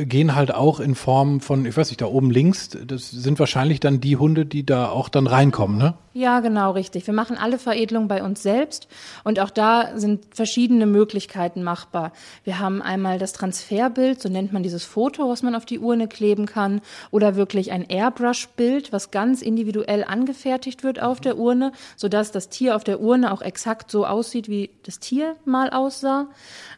gehen 0.02 0.34
halt 0.34 0.52
auch 0.54 0.80
in 0.80 0.94
Form 0.94 1.40
von, 1.40 1.66
ich 1.66 1.76
weiß 1.76 1.90
nicht, 1.90 2.00
da 2.00 2.06
oben 2.06 2.30
links, 2.30 2.70
das 2.70 3.10
sind 3.10 3.38
wahrscheinlich 3.38 3.80
dann 3.80 4.00
die 4.00 4.16
Hunde, 4.16 4.46
die 4.46 4.64
da 4.64 4.88
auch 4.88 5.10
dann 5.10 5.26
reinkommen, 5.26 5.76
ne? 5.76 5.94
Ja, 6.16 6.38
genau, 6.38 6.70
richtig. 6.70 7.08
Wir 7.08 7.12
machen 7.12 7.36
alle 7.36 7.58
Veredelungen 7.58 8.06
bei 8.06 8.22
uns 8.22 8.40
selbst 8.40 8.86
und 9.24 9.40
auch 9.40 9.50
da 9.50 9.98
sind 9.98 10.32
verschiedene 10.32 10.86
Möglichkeiten 10.86 11.64
machbar. 11.64 12.12
Wir 12.44 12.60
haben 12.60 12.82
einmal 12.82 13.18
das 13.18 13.32
Transferbild, 13.32 14.22
so 14.22 14.28
nennt 14.28 14.52
man 14.52 14.62
dieses 14.62 14.84
Foto, 14.84 15.28
was 15.28 15.42
man 15.42 15.56
auf 15.56 15.66
die 15.66 15.80
Urne 15.80 16.06
kleben 16.06 16.46
kann, 16.46 16.82
oder 17.10 17.34
wirklich 17.34 17.72
ein 17.72 17.82
Airbrush-Bild, 17.88 18.92
was 18.92 19.10
ganz 19.10 19.42
individuell 19.42 20.04
angefertigt 20.04 20.84
wird 20.84 21.02
auf 21.02 21.20
der 21.20 21.36
Urne, 21.36 21.72
sodass 21.96 22.30
das 22.30 22.48
Tier 22.48 22.76
auf 22.76 22.84
der 22.84 23.00
Urne 23.00 23.32
auch 23.32 23.42
exakt 23.42 23.90
so 23.90 24.06
aussieht, 24.06 24.48
wie 24.48 24.70
das 24.84 25.00
Tier 25.00 25.34
mal 25.44 25.70
aussah. 25.70 26.28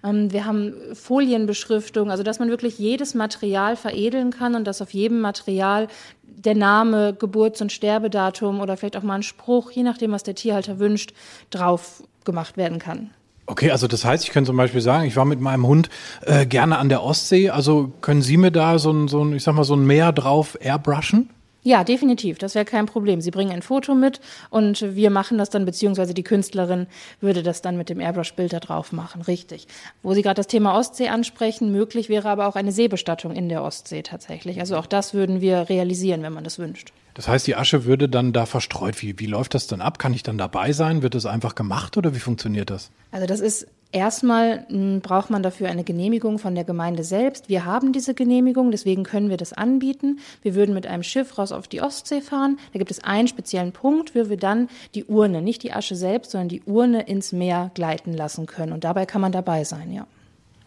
Ähm, 0.02 0.32
wir 0.32 0.46
haben 0.46 0.72
Folienbeschriftung, 0.94 2.10
also 2.10 2.22
dass 2.22 2.38
man 2.38 2.48
wirklich 2.48 2.78
jedes 2.78 3.14
Material 3.14 3.76
veredeln 3.76 4.30
kann 4.30 4.54
und 4.54 4.64
dass 4.64 4.80
auf 4.80 4.94
jedem 4.94 5.20
Material 5.20 5.88
der 6.26 6.54
Name, 6.54 7.14
Geburts- 7.18 7.60
und 7.60 7.72
Sterbedatum 7.72 8.60
oder 8.60 8.76
vielleicht 8.76 8.96
auch 8.96 9.02
mal 9.02 9.14
ein 9.14 9.22
Spruch, 9.22 9.70
je 9.70 9.82
nachdem, 9.82 10.12
was 10.12 10.22
der 10.22 10.34
Tierhalter 10.34 10.78
wünscht, 10.78 11.12
drauf 11.50 12.02
gemacht 12.24 12.56
werden 12.56 12.78
kann. 12.78 13.10
Okay, 13.46 13.70
also 13.70 13.86
das 13.86 14.04
heißt, 14.04 14.24
ich 14.24 14.30
könnte 14.30 14.48
zum 14.48 14.56
Beispiel 14.56 14.80
sagen, 14.80 15.06
ich 15.06 15.14
war 15.14 15.24
mit 15.24 15.40
meinem 15.40 15.66
Hund 15.66 15.88
äh, 16.22 16.46
gerne 16.46 16.78
an 16.78 16.88
der 16.88 17.02
Ostsee. 17.02 17.50
Also 17.50 17.92
können 18.00 18.22
Sie 18.22 18.36
mir 18.36 18.50
da 18.50 18.78
so 18.78 18.90
ein, 18.90 19.06
so 19.06 19.24
ein, 19.24 19.34
ich 19.34 19.44
sag 19.44 19.54
mal, 19.54 19.64
so 19.64 19.74
ein 19.74 19.86
Meer 19.86 20.12
drauf 20.12 20.58
airbrushen? 20.60 21.30
Ja, 21.66 21.82
definitiv. 21.82 22.38
Das 22.38 22.54
wäre 22.54 22.64
kein 22.64 22.86
Problem. 22.86 23.20
Sie 23.20 23.32
bringen 23.32 23.50
ein 23.50 23.60
Foto 23.60 23.96
mit 23.96 24.20
und 24.50 24.94
wir 24.94 25.10
machen 25.10 25.36
das 25.36 25.50
dann, 25.50 25.64
beziehungsweise 25.64 26.14
die 26.14 26.22
Künstlerin 26.22 26.86
würde 27.20 27.42
das 27.42 27.60
dann 27.60 27.76
mit 27.76 27.88
dem 27.88 27.98
Airbrush-Bild 27.98 28.52
da 28.52 28.60
drauf 28.60 28.92
machen. 28.92 29.20
Richtig. 29.22 29.66
Wo 30.00 30.14
Sie 30.14 30.22
gerade 30.22 30.36
das 30.36 30.46
Thema 30.46 30.78
Ostsee 30.78 31.08
ansprechen, 31.08 31.72
möglich 31.72 32.08
wäre 32.08 32.28
aber 32.28 32.46
auch 32.46 32.54
eine 32.54 32.70
Seebestattung 32.70 33.34
in 33.34 33.48
der 33.48 33.64
Ostsee 33.64 34.02
tatsächlich. 34.02 34.60
Also 34.60 34.76
auch 34.76 34.86
das 34.86 35.12
würden 35.12 35.40
wir 35.40 35.68
realisieren, 35.68 36.22
wenn 36.22 36.32
man 36.32 36.44
das 36.44 36.60
wünscht. 36.60 36.92
Das 37.14 37.26
heißt, 37.26 37.48
die 37.48 37.56
Asche 37.56 37.84
würde 37.84 38.08
dann 38.08 38.32
da 38.32 38.46
verstreut. 38.46 39.02
Wie, 39.02 39.18
wie 39.18 39.26
läuft 39.26 39.54
das 39.54 39.66
dann 39.66 39.80
ab? 39.80 39.98
Kann 39.98 40.14
ich 40.14 40.22
dann 40.22 40.38
dabei 40.38 40.70
sein? 40.70 41.02
Wird 41.02 41.16
das 41.16 41.26
einfach 41.26 41.56
gemacht 41.56 41.96
oder 41.96 42.14
wie 42.14 42.20
funktioniert 42.20 42.70
das? 42.70 42.92
Also 43.10 43.26
das 43.26 43.40
ist 43.40 43.66
Erstmal 43.92 44.66
hm, 44.68 45.00
braucht 45.00 45.30
man 45.30 45.42
dafür 45.42 45.68
eine 45.68 45.84
Genehmigung 45.84 46.38
von 46.38 46.54
der 46.54 46.64
Gemeinde 46.64 47.04
selbst. 47.04 47.48
Wir 47.48 47.64
haben 47.64 47.92
diese 47.92 48.14
Genehmigung, 48.14 48.70
deswegen 48.70 49.04
können 49.04 49.30
wir 49.30 49.36
das 49.36 49.52
anbieten. 49.52 50.18
Wir 50.42 50.54
würden 50.54 50.74
mit 50.74 50.86
einem 50.86 51.02
Schiff 51.02 51.38
raus 51.38 51.52
auf 51.52 51.68
die 51.68 51.80
Ostsee 51.80 52.20
fahren. 52.20 52.58
Da 52.72 52.78
gibt 52.78 52.90
es 52.90 53.02
einen 53.04 53.28
speziellen 53.28 53.72
Punkt, 53.72 54.14
wo 54.14 54.28
wir 54.28 54.36
dann 54.36 54.68
die 54.94 55.04
Urne, 55.04 55.40
nicht 55.40 55.62
die 55.62 55.72
Asche 55.72 55.94
selbst, 55.94 56.32
sondern 56.32 56.48
die 56.48 56.62
Urne 56.62 57.02
ins 57.02 57.32
Meer 57.32 57.70
gleiten 57.74 58.12
lassen 58.12 58.46
können. 58.46 58.72
Und 58.72 58.84
dabei 58.84 59.06
kann 59.06 59.20
man 59.20 59.32
dabei 59.32 59.64
sein, 59.64 59.92
ja. 59.92 60.06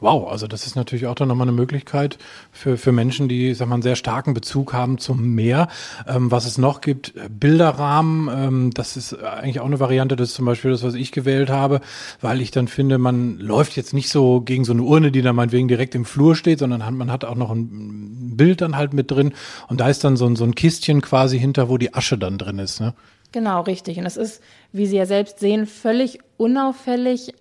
Wow, 0.02 0.32
also 0.32 0.48
das 0.48 0.66
ist 0.66 0.76
natürlich 0.78 1.08
auch 1.08 1.16
dann 1.16 1.28
nochmal 1.28 1.48
eine 1.48 1.56
Möglichkeit 1.56 2.18
für, 2.52 2.78
für 2.78 2.94
Menschen, 2.94 3.28
die, 3.28 3.54
sag 3.54 3.68
mal, 3.68 3.76
einen 3.76 3.82
sehr 3.82 3.98
starken 3.98 4.34
Bezug 4.34 4.72
haben 4.72 4.98
zum 4.98 5.36
Meer. 5.36 5.68
Ähm, 6.08 6.32
was 6.32 6.46
es 6.46 6.58
noch 6.58 6.80
gibt, 6.80 7.16
äh, 7.18 7.28
Bilderrahmen, 7.30 8.30
ähm, 8.32 8.72
das 8.74 8.96
ist 8.96 9.14
eigentlich 9.22 9.60
auch 9.60 9.66
eine 9.66 9.82
Variante, 9.82 10.16
das 10.16 10.30
ist 10.30 10.36
zum 10.36 10.46
Beispiel 10.46 10.72
das, 10.72 10.84
was 10.84 10.94
ich 10.94 11.12
gewählt 11.12 11.50
habe, 11.50 11.82
weil 12.22 12.40
ich 12.40 12.52
dann 12.52 12.70
finde, 12.70 12.98
man 12.98 13.40
läuft 13.40 13.76
jetzt 13.76 13.94
nicht 13.94 14.10
so 14.10 14.40
gegen 14.40 14.64
so 14.64 14.72
eine 14.72 14.84
Urne, 14.84 15.12
die 15.12 15.22
dann 15.22 15.36
meinetwegen 15.36 15.68
direkt 15.68 15.96
im 15.96 16.06
Flur 16.06 16.36
steht, 16.36 16.60
sondern 16.60 16.86
hat, 16.86 16.94
man 16.94 17.12
hat 17.12 17.26
auch 17.26 17.36
noch 17.36 17.52
ein 17.52 18.38
Bild 18.38 18.62
dann 18.62 18.78
halt 18.78 18.94
mit 18.94 19.12
drin 19.12 19.34
und 19.68 19.82
da 19.82 19.90
ist 19.90 20.06
dann 20.06 20.16
so 20.16 20.26
ein, 20.28 20.38
so 20.38 20.46
ein 20.46 20.56
Kistchen 20.56 21.02
quasi 21.02 21.38
hinter, 21.38 21.68
wo 21.68 21.78
die 21.78 21.94
Asche 21.94 22.18
dann 22.18 22.38
drin 22.38 22.60
ist. 22.60 22.80
Ne? 22.80 22.94
Genau, 23.34 23.62
richtig. 23.62 23.98
Und 23.98 24.06
es 24.06 24.16
ist, 24.16 24.42
wie 24.72 24.88
Sie 24.88 24.96
ja 24.96 25.06
selbst 25.06 25.40
sehen, 25.40 25.68
völlig 25.68 26.20
unauffällig 26.38 27.34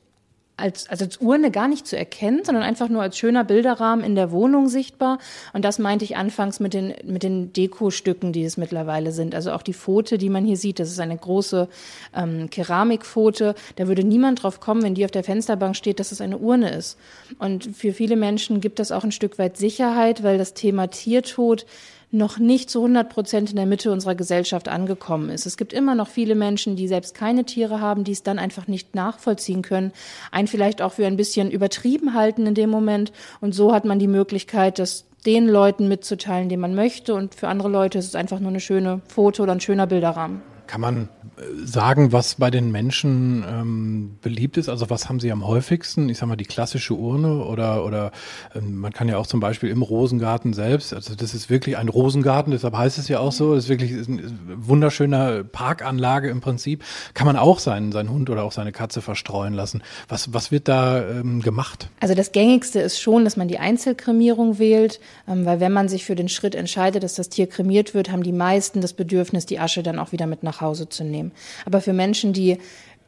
als, 0.58 0.88
also 0.88 1.04
als 1.04 1.16
Urne 1.18 1.50
gar 1.50 1.68
nicht 1.68 1.86
zu 1.86 1.96
erkennen, 1.96 2.44
sondern 2.44 2.64
einfach 2.64 2.88
nur 2.88 3.02
als 3.02 3.16
schöner 3.16 3.44
Bilderrahmen 3.44 4.04
in 4.04 4.14
der 4.14 4.30
Wohnung 4.32 4.68
sichtbar. 4.68 5.18
Und 5.52 5.64
das 5.64 5.78
meinte 5.78 6.04
ich 6.04 6.16
anfangs 6.16 6.60
mit 6.60 6.74
den, 6.74 6.94
mit 7.04 7.22
den 7.22 7.52
Dekostücken, 7.52 8.32
die 8.32 8.44
es 8.44 8.56
mittlerweile 8.56 9.12
sind. 9.12 9.34
Also 9.34 9.52
auch 9.52 9.62
die 9.62 9.74
Pfote, 9.74 10.18
die 10.18 10.28
man 10.28 10.44
hier 10.44 10.56
sieht, 10.56 10.80
das 10.80 10.90
ist 10.90 11.00
eine 11.00 11.16
große 11.16 11.68
ähm, 12.14 12.50
Keramikpfote. 12.50 13.54
Da 13.76 13.88
würde 13.88 14.04
niemand 14.04 14.42
drauf 14.42 14.60
kommen, 14.60 14.82
wenn 14.82 14.94
die 14.94 15.04
auf 15.04 15.10
der 15.10 15.24
Fensterbank 15.24 15.76
steht, 15.76 16.00
dass 16.00 16.12
es 16.12 16.20
eine 16.20 16.38
Urne 16.38 16.70
ist. 16.70 16.98
Und 17.38 17.76
für 17.76 17.92
viele 17.92 18.16
Menschen 18.16 18.60
gibt 18.60 18.78
das 18.78 18.92
auch 18.92 19.04
ein 19.04 19.12
Stück 19.12 19.38
weit 19.38 19.56
Sicherheit, 19.56 20.22
weil 20.22 20.38
das 20.38 20.54
Thema 20.54 20.88
Tiertod 20.88 21.66
noch 22.10 22.38
nicht 22.38 22.70
zu 22.70 22.78
100 22.80 23.08
Prozent 23.10 23.50
in 23.50 23.56
der 23.56 23.66
Mitte 23.66 23.92
unserer 23.92 24.14
Gesellschaft 24.14 24.68
angekommen 24.68 25.28
ist. 25.28 25.44
Es 25.44 25.56
gibt 25.56 25.72
immer 25.72 25.94
noch 25.94 26.08
viele 26.08 26.34
Menschen, 26.34 26.74
die 26.74 26.88
selbst 26.88 27.14
keine 27.14 27.44
Tiere 27.44 27.80
haben, 27.80 28.04
die 28.04 28.12
es 28.12 28.22
dann 28.22 28.38
einfach 28.38 28.66
nicht 28.66 28.94
nachvollziehen 28.94 29.62
können, 29.62 29.92
einen 30.30 30.48
vielleicht 30.48 30.80
auch 30.80 30.92
für 30.92 31.06
ein 31.06 31.16
bisschen 31.16 31.50
übertrieben 31.50 32.14
halten 32.14 32.46
in 32.46 32.54
dem 32.54 32.70
Moment. 32.70 33.12
Und 33.40 33.54
so 33.54 33.74
hat 33.74 33.84
man 33.84 33.98
die 33.98 34.08
Möglichkeit, 34.08 34.78
das 34.78 35.04
den 35.26 35.46
Leuten 35.46 35.88
mitzuteilen, 35.88 36.48
den 36.48 36.60
man 36.60 36.74
möchte. 36.74 37.14
Und 37.14 37.34
für 37.34 37.48
andere 37.48 37.68
Leute 37.68 37.98
ist 37.98 38.06
es 38.06 38.14
einfach 38.14 38.40
nur 38.40 38.50
eine 38.50 38.60
schöne 38.60 39.02
Foto 39.08 39.42
oder 39.42 39.52
ein 39.52 39.60
schöner 39.60 39.86
Bilderrahmen. 39.86 40.40
Kann 40.68 40.82
man 40.82 41.08
äh, 41.38 41.66
sagen, 41.66 42.12
was 42.12 42.34
bei 42.34 42.50
den 42.50 42.70
Menschen 42.70 43.42
ähm, 43.48 44.18
beliebt 44.20 44.58
ist? 44.58 44.68
Also 44.68 44.90
was 44.90 45.08
haben 45.08 45.18
sie 45.18 45.32
am 45.32 45.46
häufigsten? 45.46 46.10
Ich 46.10 46.18
sag 46.18 46.28
mal 46.28 46.36
die 46.36 46.44
klassische 46.44 46.92
Urne 46.92 47.42
oder 47.42 47.86
oder 47.86 48.12
ähm, 48.54 48.76
man 48.76 48.92
kann 48.92 49.08
ja 49.08 49.16
auch 49.16 49.26
zum 49.26 49.40
Beispiel 49.40 49.70
im 49.70 49.80
Rosengarten 49.80 50.52
selbst. 50.52 50.92
Also 50.92 51.14
das 51.14 51.32
ist 51.32 51.48
wirklich 51.48 51.78
ein 51.78 51.88
Rosengarten, 51.88 52.52
deshalb 52.52 52.76
heißt 52.76 52.98
es 52.98 53.08
ja 53.08 53.18
auch 53.18 53.32
so. 53.32 53.54
Das 53.54 53.64
ist 53.64 53.70
wirklich 53.70 53.92
eine 53.92 54.30
wunderschöne 54.56 55.42
Parkanlage 55.42 56.28
im 56.28 56.42
Prinzip. 56.42 56.84
Kann 57.14 57.26
man 57.26 57.36
auch 57.36 57.60
seinen 57.60 57.90
seinen 57.90 58.10
Hund 58.10 58.28
oder 58.28 58.44
auch 58.44 58.52
seine 58.52 58.72
Katze 58.72 59.00
verstreuen 59.00 59.54
lassen. 59.54 59.82
Was 60.06 60.34
was 60.34 60.52
wird 60.52 60.68
da 60.68 61.00
ähm, 61.00 61.40
gemacht? 61.40 61.88
Also 62.00 62.14
das 62.14 62.30
gängigste 62.32 62.80
ist 62.80 63.00
schon, 63.00 63.24
dass 63.24 63.38
man 63.38 63.48
die 63.48 63.58
Einzelkremierung 63.58 64.58
wählt, 64.58 65.00
ähm, 65.26 65.46
weil 65.46 65.60
wenn 65.60 65.72
man 65.72 65.88
sich 65.88 66.04
für 66.04 66.14
den 66.14 66.28
Schritt 66.28 66.54
entscheidet, 66.54 67.02
dass 67.02 67.14
das 67.14 67.30
Tier 67.30 67.46
kremiert 67.46 67.94
wird, 67.94 68.12
haben 68.12 68.22
die 68.22 68.32
meisten 68.32 68.82
das 68.82 68.92
Bedürfnis, 68.92 69.46
die 69.46 69.58
Asche 69.58 69.82
dann 69.82 69.98
auch 69.98 70.12
wieder 70.12 70.26
mit 70.26 70.42
nach 70.42 70.57
nach 70.58 70.60
Hause 70.60 70.88
zu 70.88 71.04
nehmen. 71.04 71.32
Aber 71.64 71.80
für 71.80 71.92
Menschen, 71.92 72.32
die 72.32 72.58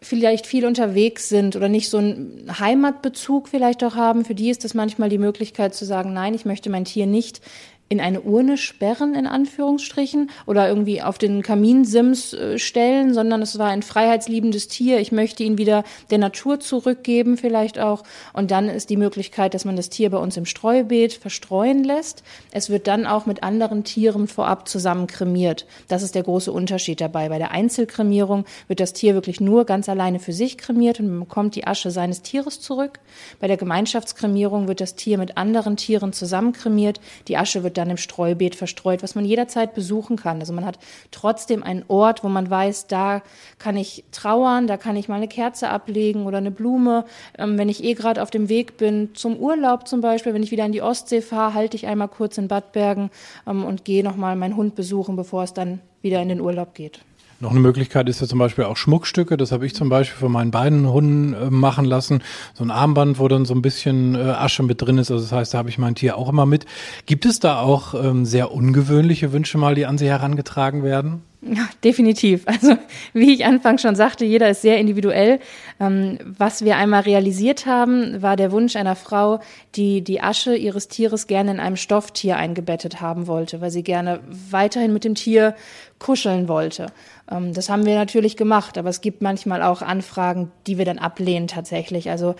vielleicht 0.03 0.47
viel 0.47 0.65
unterwegs 0.65 1.29
sind 1.29 1.57
oder 1.57 1.69
nicht 1.69 1.91
so 1.91 1.99
einen 1.99 2.59
Heimatbezug 2.59 3.49
vielleicht 3.49 3.85
auch 3.85 3.97
haben, 3.97 4.25
für 4.25 4.35
die 4.35 4.51
ist 4.51 4.65
das 4.65 4.73
manchmal 4.73 5.11
die 5.11 5.19
Möglichkeit 5.19 5.75
zu 5.75 5.85
sagen, 5.85 6.13
nein, 6.15 6.35
ich 6.35 6.47
möchte 6.47 6.71
mein 6.71 6.87
Tier 6.87 7.07
nicht 7.07 7.41
in 7.91 8.01
eine 8.01 8.21
Urne 8.21 8.57
sperren, 8.57 9.17
in 9.17 9.27
Anführungsstrichen, 9.27 10.31
oder 10.47 10.69
irgendwie 10.69 11.03
auf 11.03 11.19
den 11.19 11.43
Kaminsims 11.43 12.33
äh, 12.33 12.57
stellen, 12.57 13.13
sondern 13.13 13.43
es 13.43 13.59
war 13.59 13.69
ein 13.71 13.83
freiheitsliebendes 13.83 14.69
Tier. 14.69 15.01
Ich 15.01 15.11
möchte 15.11 15.43
ihn 15.43 15.59
wieder 15.59 15.83
der 16.11 16.19
Natur 16.19 16.61
zurückgeben, 16.61 17.37
vielleicht 17.37 17.81
auch. 17.81 18.05
Und 18.33 18.53
dann 18.53 18.69
ist 18.69 18.91
die 18.91 18.97
Möglichkeit, 18.97 19.55
dass 19.55 19.65
man 19.65 19.75
das 19.75 19.91
Tier 19.91 20.09
bei 20.11 20.19
uns 20.19 20.37
im 20.37 20.47
Streubeet 20.47 21.15
verstreuen 21.15 21.83
lässt. 21.83 22.23
Es 22.53 22.71
wird 22.71 22.87
dann 22.87 23.07
auch 23.07 23.27
mit 23.27 23.43
anderen 23.43 23.83
Tieren 23.83 24.29
vorab 24.29 24.69
zusammen 24.69 25.09
kremiert. 25.09 25.67
Das 25.89 26.05
ist 26.05 26.15
der 26.15 26.23
große 26.23 26.53
Unterschied 26.53 27.01
dabei. 27.01 27.29
Bei 27.29 27.39
der 27.39 27.51
Einzelkremierung 27.51 28.45
wird 28.69 28.79
das 28.79 28.93
Tier 28.93 29.15
wirklich 29.15 29.41
nur 29.41 29.65
ganz 29.65 29.89
alleine 29.89 30.21
für 30.21 30.33
sich 30.33 30.59
kremiert 30.59 31.01
und 31.01 31.09
man 31.09 31.21
bekommt 31.21 31.57
die 31.57 31.67
Asche 31.67 31.91
seines 31.91 32.23
Tieres 32.23 32.61
zurück. 32.61 33.01
Bei 33.41 33.49
der 33.49 33.57
Gemeinschaftskremierung 33.57 34.69
wird 34.69 34.81
das 34.81 34.95
Tier 34.95 35.19
mit 35.19 35.37
anderen 35.37 35.77
Tieren 35.77 36.13
zusammen 36.13 36.53
kremiert. 36.53 37.01
Die 37.27 37.37
Asche 37.37 37.65
wird 37.65 37.80
dann 37.81 37.91
im 37.91 37.97
Streubeet 37.97 38.55
verstreut, 38.55 39.03
was 39.03 39.15
man 39.15 39.25
jederzeit 39.25 39.75
besuchen 39.75 40.17
kann. 40.17 40.41
Also 40.41 40.53
man 40.53 40.65
hat 40.65 40.79
trotzdem 41.11 41.63
einen 41.63 41.85
Ort, 41.89 42.23
wo 42.23 42.29
man 42.29 42.49
weiß, 42.49 42.87
da 42.87 43.23
kann 43.59 43.77
ich 43.77 44.05
trauern, 44.13 44.67
da 44.67 44.77
kann 44.77 44.97
ich 44.97 45.09
mal 45.09 45.17
eine 45.17 45.29
Kerze 45.29 45.69
ablegen 45.69 46.27
oder 46.27 46.39
eine 46.39 46.51
Blume. 46.51 47.05
Ähm, 47.39 47.59
wenn 47.59 47.69
ich 47.69 47.83
eh 47.83 47.95
gerade 47.95 48.23
auf 48.23 48.31
dem 48.31 48.49
Weg 48.49 48.77
bin 48.77 49.15
zum 49.15 49.37
Urlaub 49.37 49.89
zum 49.89 50.01
Beispiel, 50.01 50.35
wenn 50.35 50.43
ich 50.43 50.51
wieder 50.51 50.67
in 50.67 50.73
die 50.73 50.83
Ostsee 50.83 51.23
fahre, 51.23 51.55
halte 51.55 51.77
ich 51.77 51.87
einmal 51.87 52.09
kurz 52.09 52.39
in 52.39 52.49
Bad 52.49 52.73
Bergen 52.73 53.11
ähm, 53.47 53.65
und 53.65 53.85
gehe 53.85 54.05
nochmal 54.05 54.37
meinen 54.37 54.57
Hund 54.57 54.75
besuchen, 54.75 55.17
bevor 55.17 55.43
es 55.43 55.55
dann 55.55 55.81
wieder 56.03 56.21
in 56.23 56.29
den 56.29 56.41
Urlaub 56.41 56.75
geht. 56.75 57.01
Noch 57.43 57.53
eine 57.53 57.61
Möglichkeit 57.61 58.07
ist 58.11 58.21
ja 58.21 58.27
zum 58.27 58.39
Beispiel 58.39 58.65
auch 58.65 58.77
Schmuckstücke. 58.77 59.39
Das 59.39 59.51
habe 59.51 59.65
ich 59.65 59.75
zum 59.75 59.89
Beispiel 59.89 60.19
von 60.19 60.31
meinen 60.31 60.51
beiden 60.51 60.87
Hunden 60.87 61.33
äh, 61.33 61.49
machen 61.49 61.87
lassen. 61.87 62.23
So 62.53 62.63
ein 62.63 62.71
Armband, 62.71 63.19
wo 63.19 63.29
dann 63.29 63.47
so 63.47 63.55
ein 63.55 63.63
bisschen 63.63 64.15
äh, 64.15 64.19
Asche 64.19 64.63
mit 64.63 64.83
drin 64.83 64.99
ist. 64.99 65.11
Also 65.11 65.25
das 65.25 65.33
heißt, 65.33 65.55
da 65.55 65.59
habe 65.59 65.71
ich 65.71 65.79
mein 65.79 65.95
Tier 65.95 66.19
auch 66.19 66.29
immer 66.29 66.45
mit. 66.45 66.67
Gibt 67.07 67.25
es 67.25 67.41
da 67.41 67.61
auch 67.61 67.95
ähm, 67.95 68.27
sehr 68.27 68.53
ungewöhnliche 68.53 69.33
Wünsche 69.33 69.57
mal, 69.57 69.75
die 69.75 69.87
an 69.87 69.97
Sie 69.97 70.07
herangetragen 70.07 70.83
werden? 70.83 71.23
Ja, 71.43 71.71
definitiv. 71.83 72.43
Also 72.47 72.77
wie 73.15 73.33
ich 73.33 73.47
anfangs 73.47 73.81
schon 73.81 73.95
sagte, 73.97 74.27
jeder 74.27 74.51
ist 74.51 74.61
sehr 74.61 74.79
individuell. 74.79 75.41
Ähm, 75.79 76.19
was 76.23 76.65
wir 76.65 76.77
einmal 76.77 77.03
realisiert 77.03 77.65
haben, 77.65 78.21
war 78.21 78.37
der 78.37 78.53
Wunsch 78.53 78.77
einer 78.77 78.95
Frau, 78.95 79.41
die 79.75 80.03
die 80.03 80.21
Asche 80.21 80.55
ihres 80.55 80.89
Tieres 80.89 81.27
gerne 81.27 81.53
in 81.53 81.61
einem 81.61 81.77
Stofftier 81.77 82.37
eingebettet 82.37 83.01
haben 83.01 83.27
wollte, 83.27 83.63
weil 83.63 83.71
sie 83.71 83.83
gerne 83.83 84.21
weiterhin 84.29 84.93
mit 84.93 85.05
dem 85.05 85.15
Tier 85.15 85.55
kuscheln 85.99 86.47
wollte. 86.47 86.89
Ähm, 87.31 87.55
das 87.55 87.71
haben 87.71 87.87
wir 87.87 87.95
natürlich 87.95 88.37
gemacht, 88.37 88.77
aber 88.77 88.91
es 88.91 89.01
gibt 89.01 89.23
manchmal 89.23 89.63
auch 89.63 89.81
Anfragen, 89.81 90.53
die 90.67 90.77
wir 90.77 90.85
dann 90.85 90.99
ablehnen 90.99 91.49
tatsächlich. 91.49 92.11
Also 92.11 92.35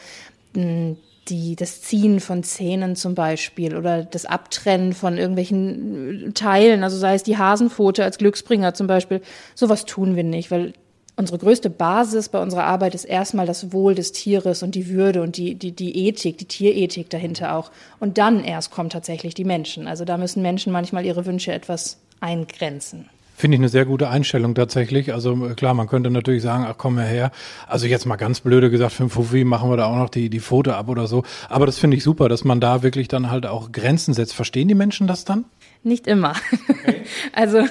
die, 1.31 1.57
das 1.57 1.81
Ziehen 1.83 2.21
von 2.21 2.43
Zähnen 2.43 2.97
zum 2.97 3.15
Beispiel 3.15 3.77
oder 3.77 4.05
das 4.05 4.27
Abtrennen 4.27 4.93
von 4.93 5.17
irgendwelchen 5.17 6.29
äh, 6.29 6.33
Teilen, 6.33 6.83
also 6.85 6.99
sei 6.99 7.15
es 7.15 7.23
die 7.23 7.39
Hasenpfote 7.39 8.05
als 8.05 8.19
Glücksbringer 8.19 8.75
zum 8.75 8.87
Beispiel, 8.87 9.23
sowas 9.55 9.85
tun 9.85 10.17
wir 10.17 10.25
nicht, 10.25 10.51
weil 10.51 10.75
unsere 11.17 11.39
größte 11.39 11.71
Basis 11.71 12.29
bei 12.29 12.41
unserer 12.41 12.65
Arbeit 12.65 12.95
ist 12.95 13.05
erstmal 13.05 13.47
das 13.47 13.73
Wohl 13.73 13.95
des 13.95 14.13
Tieres 14.13 14.63
und 14.63 14.75
die 14.75 14.89
Würde 14.89 15.23
und 15.23 15.37
die, 15.37 15.55
die, 15.55 15.73
die 15.73 16.09
Ethik, 16.09 16.39
die 16.39 16.47
Tierethik 16.47 17.11
dahinter 17.11 17.55
auch. 17.57 17.71
Und 18.01 18.19
dann 18.19 18.43
erst 18.43 18.71
kommen 18.71 18.91
tatsächlich 18.91 19.35
die 19.35 19.45
Menschen. 19.45 19.87
Also 19.87 20.05
da 20.05 20.17
müssen 20.17 20.43
Menschen 20.43 20.73
manchmal 20.73 21.05
ihre 21.05 21.27
Wünsche 21.27 21.53
etwas 21.53 21.99
eingrenzen. 22.21 23.11
Finde 23.41 23.55
ich 23.55 23.61
eine 23.61 23.71
sehr 23.71 23.87
gute 23.87 24.11
Einstellung 24.11 24.55
tatsächlich. 24.55 25.15
Also 25.15 25.47
äh, 25.47 25.55
klar, 25.55 25.73
man 25.73 25.87
könnte 25.87 26.11
natürlich 26.11 26.43
sagen, 26.43 26.67
ach 26.69 26.75
komm 26.77 26.99
her. 26.99 27.31
Also 27.67 27.87
jetzt 27.87 28.05
mal 28.05 28.17
ganz 28.17 28.41
blöde 28.41 28.69
gesagt, 28.69 28.93
für 28.93 29.05
den 29.05 29.09
Fuffi 29.09 29.45
machen 29.45 29.71
wir 29.71 29.79
da 29.79 29.87
auch 29.87 29.97
noch 29.97 30.11
die, 30.11 30.29
die 30.29 30.41
Foto 30.41 30.73
ab 30.73 30.91
oder 30.91 31.07
so. 31.07 31.23
Aber 31.49 31.65
das 31.65 31.79
finde 31.79 31.97
ich 31.97 32.03
super, 32.03 32.29
dass 32.29 32.45
man 32.45 32.61
da 32.61 32.83
wirklich 32.83 33.09
dann 33.09 33.31
halt 33.31 33.47
auch 33.47 33.73
Grenzen 33.73 34.13
setzt. 34.13 34.35
Verstehen 34.35 34.69
die 34.69 34.75
Menschen 34.75 35.07
das 35.07 35.25
dann? 35.25 35.47
Nicht 35.83 36.07
immer. 36.07 36.35
Okay. 36.69 36.97
Also 37.33 37.65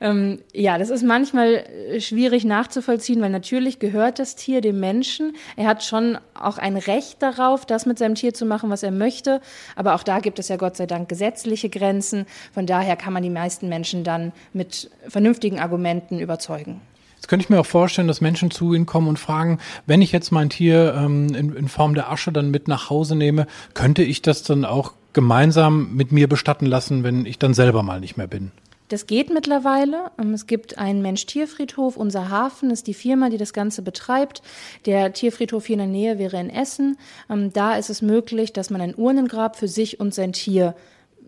ähm, 0.00 0.40
ja, 0.52 0.78
das 0.78 0.90
ist 0.90 1.02
manchmal 1.02 1.54
äh, 1.54 2.00
schwierig 2.00 2.44
nachzuvollziehen, 2.44 3.20
weil 3.20 3.30
natürlich 3.30 3.78
gehört 3.78 4.18
das 4.18 4.36
Tier 4.36 4.60
dem 4.60 4.80
Menschen. 4.80 5.34
Er 5.56 5.66
hat 5.66 5.82
schon 5.82 6.18
auch 6.34 6.58
ein 6.58 6.76
Recht 6.76 7.22
darauf, 7.22 7.64
das 7.64 7.86
mit 7.86 7.98
seinem 7.98 8.14
Tier 8.14 8.34
zu 8.34 8.44
machen, 8.44 8.70
was 8.70 8.82
er 8.82 8.90
möchte. 8.90 9.40
Aber 9.76 9.94
auch 9.94 10.02
da 10.02 10.20
gibt 10.20 10.38
es 10.38 10.48
ja 10.48 10.56
Gott 10.56 10.76
sei 10.76 10.86
Dank 10.86 11.08
gesetzliche 11.08 11.70
Grenzen. 11.70 12.26
Von 12.52 12.66
daher 12.66 12.96
kann 12.96 13.12
man 13.12 13.22
die 13.22 13.30
meisten 13.30 13.68
Menschen 13.68 14.04
dann 14.04 14.32
mit 14.52 14.90
vernünftigen 15.08 15.58
Argumenten 15.58 16.18
überzeugen. 16.18 16.80
Jetzt 17.16 17.28
könnte 17.28 17.44
ich 17.44 17.50
mir 17.50 17.60
auch 17.60 17.66
vorstellen, 17.66 18.08
dass 18.08 18.20
Menschen 18.20 18.50
zu 18.50 18.74
Ihnen 18.74 18.86
kommen 18.86 19.08
und 19.08 19.18
fragen, 19.18 19.58
wenn 19.86 20.02
ich 20.02 20.12
jetzt 20.12 20.30
mein 20.30 20.50
Tier 20.50 20.94
ähm, 20.96 21.34
in, 21.34 21.54
in 21.54 21.68
Form 21.68 21.94
der 21.94 22.10
Asche 22.10 22.30
dann 22.30 22.50
mit 22.50 22.68
nach 22.68 22.90
Hause 22.90 23.16
nehme, 23.16 23.46
könnte 23.74 24.02
ich 24.02 24.22
das 24.22 24.44
dann 24.44 24.64
auch 24.64 24.92
gemeinsam 25.18 25.96
mit 25.96 26.12
mir 26.12 26.28
bestatten 26.28 26.66
lassen, 26.66 27.02
wenn 27.02 27.26
ich 27.26 27.40
dann 27.40 27.52
selber 27.52 27.82
mal 27.82 27.98
nicht 27.98 28.16
mehr 28.16 28.28
bin? 28.28 28.52
Das 28.86 29.08
geht 29.08 29.34
mittlerweile. 29.34 30.12
Ähm, 30.16 30.32
es 30.32 30.46
gibt 30.46 30.78
einen 30.78 31.02
Mensch-Tierfriedhof. 31.02 31.96
Unser 31.96 32.30
Hafen 32.30 32.70
ist 32.70 32.86
die 32.86 32.94
Firma, 32.94 33.30
die 33.30 33.36
das 33.36 33.52
Ganze 33.52 33.82
betreibt. 33.82 34.42
Der 34.86 35.12
Tierfriedhof 35.12 35.66
hier 35.66 35.74
in 35.74 35.80
der 35.80 35.88
Nähe 35.88 36.18
wäre 36.20 36.38
in 36.38 36.50
Essen. 36.50 36.96
Ähm, 37.28 37.52
da 37.52 37.74
ist 37.74 37.90
es 37.90 38.00
möglich, 38.00 38.52
dass 38.52 38.70
man 38.70 38.80
ein 38.80 38.94
Urnengrab 38.94 39.56
für 39.56 39.66
sich 39.66 39.98
und 39.98 40.14
sein 40.14 40.32
Tier 40.32 40.76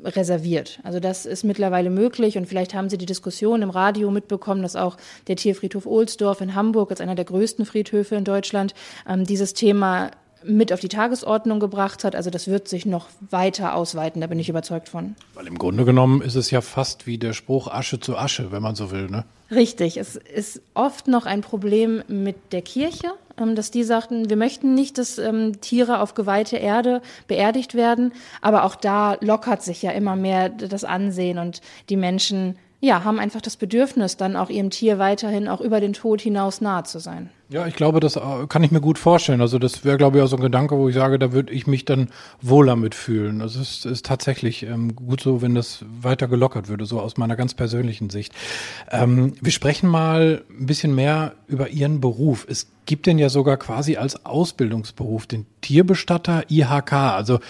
reserviert. 0.04 0.78
Also 0.84 1.00
das 1.00 1.26
ist 1.26 1.42
mittlerweile 1.42 1.90
möglich 1.90 2.38
und 2.38 2.46
vielleicht 2.46 2.74
haben 2.74 2.88
Sie 2.88 2.96
die 2.96 3.06
Diskussion 3.06 3.60
im 3.60 3.70
Radio 3.70 4.12
mitbekommen, 4.12 4.62
dass 4.62 4.76
auch 4.76 4.96
der 5.26 5.34
Tierfriedhof 5.34 5.84
Ohlsdorf 5.84 6.40
in 6.40 6.54
Hamburg 6.54 6.92
als 6.92 7.00
einer 7.00 7.16
der 7.16 7.24
größten 7.24 7.66
Friedhöfe 7.66 8.14
in 8.14 8.24
Deutschland 8.24 8.72
ähm, 9.08 9.24
dieses 9.24 9.52
Thema 9.52 10.12
mit 10.44 10.72
auf 10.72 10.80
die 10.80 10.88
Tagesordnung 10.88 11.60
gebracht 11.60 12.04
hat. 12.04 12.14
Also 12.16 12.30
das 12.30 12.48
wird 12.48 12.68
sich 12.68 12.86
noch 12.86 13.08
weiter 13.30 13.74
ausweiten, 13.74 14.20
da 14.20 14.26
bin 14.26 14.38
ich 14.38 14.48
überzeugt 14.48 14.88
von. 14.88 15.16
Weil 15.34 15.46
im 15.46 15.58
Grunde 15.58 15.84
genommen 15.84 16.22
ist 16.22 16.34
es 16.34 16.50
ja 16.50 16.60
fast 16.60 17.06
wie 17.06 17.18
der 17.18 17.32
Spruch 17.32 17.68
Asche 17.68 18.00
zu 18.00 18.16
Asche, 18.16 18.52
wenn 18.52 18.62
man 18.62 18.74
so 18.74 18.90
will, 18.90 19.08
ne? 19.08 19.24
Richtig, 19.50 19.96
es 19.96 20.14
ist 20.14 20.62
oft 20.74 21.08
noch 21.08 21.26
ein 21.26 21.40
Problem 21.40 22.04
mit 22.06 22.52
der 22.52 22.62
Kirche, 22.62 23.08
ähm, 23.36 23.56
dass 23.56 23.72
die 23.72 23.82
sagten, 23.82 24.30
wir 24.30 24.36
möchten 24.36 24.74
nicht, 24.74 24.96
dass 24.96 25.18
ähm, 25.18 25.60
Tiere 25.60 26.00
auf 26.00 26.14
geweihte 26.14 26.56
Erde 26.56 27.02
beerdigt 27.26 27.74
werden, 27.74 28.12
aber 28.42 28.64
auch 28.64 28.76
da 28.76 29.16
lockert 29.20 29.62
sich 29.62 29.82
ja 29.82 29.90
immer 29.90 30.14
mehr 30.14 30.48
das 30.48 30.84
Ansehen 30.84 31.38
und 31.38 31.62
die 31.88 31.96
Menschen 31.96 32.56
ja, 32.80 33.04
haben 33.04 33.18
einfach 33.18 33.42
das 33.42 33.56
Bedürfnis, 33.56 34.16
dann 34.16 34.36
auch 34.36 34.48
ihrem 34.48 34.70
Tier 34.70 34.98
weiterhin 34.98 35.48
auch 35.48 35.60
über 35.60 35.80
den 35.80 35.92
Tod 35.92 36.20
hinaus 36.20 36.60
nahe 36.60 36.84
zu 36.84 36.98
sein. 36.98 37.30
Ja, 37.50 37.66
ich 37.66 37.74
glaube, 37.74 37.98
das 37.98 38.14
äh, 38.14 38.20
kann 38.48 38.62
ich 38.62 38.70
mir 38.70 38.80
gut 38.80 38.96
vorstellen. 38.96 39.40
Also 39.40 39.58
das 39.58 39.84
wäre, 39.84 39.96
glaube 39.96 40.18
ich, 40.18 40.22
auch 40.22 40.28
so 40.28 40.36
ein 40.36 40.42
Gedanke, 40.42 40.78
wo 40.78 40.88
ich 40.88 40.94
sage, 40.94 41.18
da 41.18 41.32
würde 41.32 41.52
ich 41.52 41.66
mich 41.66 41.84
dann 41.84 42.08
wohler 42.40 42.76
mitfühlen. 42.76 43.42
Also 43.42 43.60
es 43.60 43.84
ist 43.84 44.06
tatsächlich 44.06 44.62
ähm, 44.62 44.94
gut 44.94 45.20
so, 45.20 45.42
wenn 45.42 45.56
das 45.56 45.84
weiter 46.00 46.28
gelockert 46.28 46.68
würde, 46.68 46.86
so 46.86 47.00
aus 47.00 47.16
meiner 47.16 47.34
ganz 47.34 47.54
persönlichen 47.54 48.08
Sicht. 48.08 48.32
Ähm, 48.92 49.32
wir 49.40 49.50
sprechen 49.50 49.88
mal 49.88 50.44
ein 50.48 50.66
bisschen 50.66 50.94
mehr 50.94 51.32
über 51.48 51.70
Ihren 51.70 52.00
Beruf. 52.00 52.46
Es 52.48 52.68
gibt 52.86 53.06
den 53.06 53.18
ja 53.18 53.28
sogar 53.28 53.56
quasi 53.56 53.96
als 53.96 54.24
Ausbildungsberuf, 54.24 55.26
den 55.26 55.44
Tierbestatter 55.60 56.44
IHK. 56.48 56.92
Also 56.92 57.40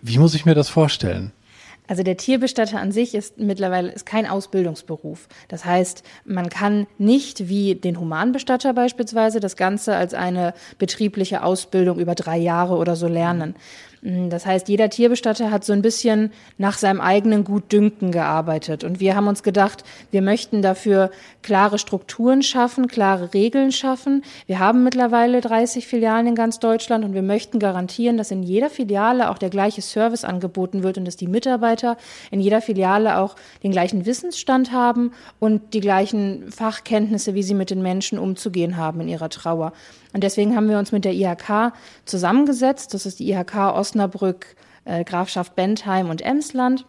wie 0.00 0.18
muss 0.18 0.34
ich 0.34 0.46
mir 0.46 0.54
das 0.54 0.68
vorstellen? 0.68 1.32
Also 1.90 2.04
der 2.04 2.16
Tierbestatter 2.16 2.78
an 2.78 2.92
sich 2.92 3.16
ist 3.16 3.38
mittlerweile 3.38 3.90
ist 3.90 4.06
kein 4.06 4.24
Ausbildungsberuf. 4.24 5.26
Das 5.48 5.64
heißt, 5.64 6.04
man 6.24 6.48
kann 6.48 6.86
nicht 6.98 7.48
wie 7.48 7.74
den 7.74 7.98
Humanbestatter 7.98 8.74
beispielsweise 8.74 9.40
das 9.40 9.56
Ganze 9.56 9.96
als 9.96 10.14
eine 10.14 10.54
betriebliche 10.78 11.42
Ausbildung 11.42 11.98
über 11.98 12.14
drei 12.14 12.38
Jahre 12.38 12.76
oder 12.76 12.94
so 12.94 13.08
lernen. 13.08 13.56
Mm, 14.02 14.30
das 14.30 14.46
heißt, 14.46 14.68
jeder 14.68 14.88
Tierbestatter 14.88 15.50
hat 15.50 15.64
so 15.64 15.72
ein 15.72 15.82
bisschen 15.82 16.32
nach 16.58 16.78
seinem 16.78 17.00
eigenen 17.00 17.44
Gutdünken 17.44 18.12
gearbeitet. 18.12 18.84
Und 18.84 19.00
wir 19.00 19.14
haben 19.14 19.28
uns 19.28 19.42
gedacht, 19.42 19.84
wir 20.10 20.22
möchten 20.22 20.62
dafür 20.62 21.10
klare 21.42 21.78
Strukturen 21.78 22.42
schaffen, 22.42 22.86
klare 22.86 23.34
Regeln 23.34 23.72
schaffen. 23.72 24.22
Wir 24.46 24.58
haben 24.58 24.84
mittlerweile 24.84 25.40
30 25.40 25.86
Filialen 25.86 26.28
in 26.28 26.34
ganz 26.34 26.58
Deutschland 26.58 27.04
und 27.04 27.14
wir 27.14 27.22
möchten 27.22 27.58
garantieren, 27.58 28.16
dass 28.16 28.30
in 28.30 28.42
jeder 28.42 28.70
Filiale 28.70 29.30
auch 29.30 29.38
der 29.38 29.50
gleiche 29.50 29.82
Service 29.82 30.24
angeboten 30.24 30.82
wird 30.82 30.98
und 30.98 31.04
dass 31.04 31.16
die 31.16 31.28
Mitarbeiter 31.28 31.96
in 32.30 32.40
jeder 32.40 32.60
Filiale 32.60 33.18
auch 33.18 33.36
den 33.62 33.72
gleichen 33.72 34.06
Wissensstand 34.06 34.72
haben 34.72 35.12
und 35.38 35.74
die 35.74 35.80
gleichen 35.80 36.50
Fachkenntnisse, 36.50 37.34
wie 37.34 37.42
sie 37.42 37.54
mit 37.54 37.70
den 37.70 37.82
Menschen 37.82 38.18
umzugehen 38.18 38.76
haben 38.76 39.00
in 39.00 39.08
ihrer 39.08 39.28
Trauer. 39.28 39.72
Und 40.12 40.24
deswegen 40.24 40.56
haben 40.56 40.68
wir 40.68 40.78
uns 40.78 40.90
mit 40.90 41.04
der 41.04 41.14
IHK 41.14 41.72
zusammengesetzt. 42.04 42.94
Das 42.94 43.06
ist 43.06 43.20
die 43.20 43.30
IHK 43.30 43.56
Osnabrück, 43.90 44.54
äh, 44.84 45.04
Grafschaft 45.04 45.56
Bentheim 45.56 46.10
und 46.10 46.22
Emsland. 46.22 46.86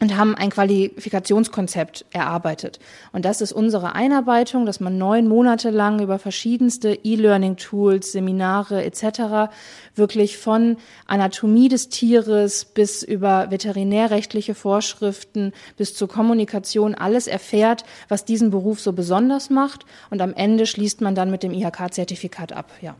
und 0.00 0.16
haben 0.16 0.34
ein 0.34 0.50
Qualifikationskonzept 0.50 2.06
erarbeitet. 2.10 2.80
Und 3.12 3.24
das 3.24 3.40
ist 3.40 3.52
unsere 3.52 3.94
Einarbeitung, 3.94 4.66
dass 4.66 4.80
man 4.80 4.98
neun 4.98 5.28
Monate 5.28 5.70
lang 5.70 6.00
über 6.00 6.18
verschiedenste 6.18 6.98
E-Learning-Tools, 7.04 8.10
Seminare 8.10 8.82
etc. 8.84 9.52
wirklich 9.94 10.38
von 10.38 10.76
Anatomie 11.06 11.68
des 11.68 11.88
Tieres 11.88 12.64
bis 12.64 13.04
über 13.04 13.52
veterinärrechtliche 13.52 14.56
Vorschriften 14.56 15.52
bis 15.76 15.94
zur 15.94 16.08
Kommunikation 16.08 16.96
alles 16.96 17.28
erfährt, 17.28 17.84
was 18.08 18.24
diesen 18.24 18.50
Beruf 18.50 18.80
so 18.80 18.92
besonders 18.92 19.50
macht. 19.50 19.86
Und 20.10 20.20
am 20.20 20.34
Ende 20.34 20.66
schließt 20.66 21.00
man 21.00 21.14
dann 21.14 21.30
mit 21.30 21.44
dem 21.44 21.52
IHK-Zertifikat 21.52 22.52
ab. 22.52 22.72
Ja. 22.80 22.96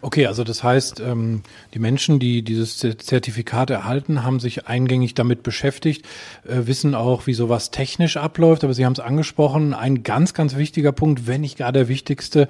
Okay, 0.00 0.26
also 0.26 0.42
das 0.42 0.64
heißt, 0.64 1.00
ähm, 1.00 1.42
die 1.74 1.78
Menschen, 1.78 2.18
die 2.18 2.42
dieses 2.42 2.78
Zertifikat 2.78 3.70
erhalten, 3.70 4.24
haben 4.24 4.40
sich 4.40 4.66
eingängig 4.66 5.14
damit 5.14 5.42
beschäftigt, 5.42 6.06
äh, 6.44 6.66
wissen 6.66 6.94
auch, 6.94 7.26
wie 7.26 7.34
sowas 7.34 7.70
technisch 7.70 8.16
abläuft. 8.16 8.64
Aber 8.64 8.74
Sie 8.74 8.84
haben 8.84 8.94
es 8.94 9.00
angesprochen, 9.00 9.74
ein 9.74 10.02
ganz, 10.02 10.34
ganz 10.34 10.56
wichtiger 10.56 10.92
Punkt, 10.92 11.26
wenn 11.26 11.42
nicht 11.42 11.58
gar 11.58 11.72
der 11.72 11.88
wichtigste, 11.88 12.48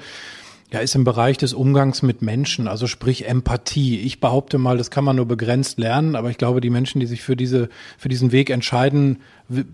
ja, 0.73 0.81
ist 0.81 0.95
im 0.95 1.05
Bereich 1.05 1.37
des 1.37 1.53
Umgangs 1.53 2.01
mit 2.01 2.23
Menschen, 2.23 2.67
also 2.67 2.87
sprich 2.87 3.29
Empathie. 3.29 4.01
Ich 4.01 4.21
behaupte 4.21 4.57
mal, 4.57 4.79
das 4.79 4.91
kann 4.91 5.05
man 5.05 5.17
nur 5.17 5.27
begrenzt 5.27 5.79
lernen, 5.79 6.17
aber 6.17 6.31
ich 6.31 6.39
glaube, 6.39 6.63
die 6.63 6.71
Menschen, 6.71 6.99
die 6.99 7.07
sich 7.07 7.23
für 7.23 7.37
diese, 7.37 7.69
für 7.99 8.09
diesen 8.09 8.33
Weg 8.33 8.49
entscheiden, 8.49 9.19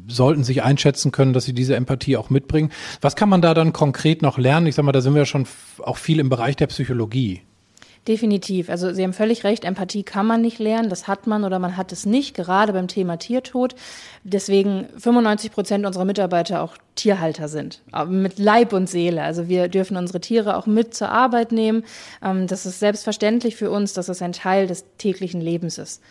sollten 0.09 0.43
sich 0.43 0.65
einschätzen 0.65 1.13
können, 1.13 1.33
dass 1.35 1.45
sie 1.45 1.53
diese 1.53 1.77
Empathie 1.77 2.17
auch 2.17 2.31
mitbringen. 2.31 2.73
Was 3.01 3.15
kann 3.15 3.29
man 3.29 3.43
da 3.43 3.55
dann 3.55 3.73
konkret 3.73 4.23
noch 4.23 4.39
lernen? 4.39 4.67
Ich 4.67 4.75
sag 4.75 4.85
mal, 4.85 4.91
da 4.91 5.01
sind 5.01 5.15
wir 5.15 5.25
schon 5.25 5.47
auch 5.79 5.99
viel 5.99 6.19
im 6.19 6.31
Bereich 6.31 6.57
der 6.57 6.67
Psychologie. 6.67 7.43
Definitiv. 8.07 8.71
Also 8.71 8.93
Sie 8.93 9.03
haben 9.03 9.13
völlig 9.13 9.45
recht, 9.45 9.65
Empathie 9.65 10.03
kann 10.03 10.27
man 10.27 10.41
nicht 10.41 10.59
lernen, 10.59 10.89
das 10.89 11.09
hat 11.09 11.27
man 11.27 11.45
oder 11.45 11.59
man 11.59 11.77
hat 11.77 11.93
es 11.93 12.07
nicht, 12.07 12.35
gerade 12.35 12.73
beim 12.73 12.89
Thema 12.89 13.19
Tiertod. 13.19 13.75
Deswegen 14.25 14.87
95 14.97 15.53
Prozent 15.53 15.85
unserer 15.85 16.05
Mitarbeiter 16.05 16.63
auch 16.63 16.77
Tierhalter 16.95 17.49
sind, 17.49 17.83
mit 18.09 18.39
Leib 18.39 18.73
und 18.73 18.89
Seele. 18.89 19.23
Also 19.23 19.49
wir 19.49 19.69
dürfen 19.69 19.97
unsere 19.97 20.21
Tiere 20.21 20.57
auch 20.57 20.67
mit 20.67 20.95
zur 20.95 21.11
Arbeit 21.11 21.53
nehmen. 21.53 21.85
Ähm, 22.23 22.47
das 22.47 22.67
ist 22.67 22.81
selbstverständlich 22.81 23.57
für 23.57 23.71
uns, 23.71 23.93
dass 23.93 24.09
es 24.09 24.23
ein 24.23 24.33
Teil 24.33 24.67
des 24.67 24.85
täglichen 24.99 25.41
Lebens 25.41 25.79
ist. 25.79 26.03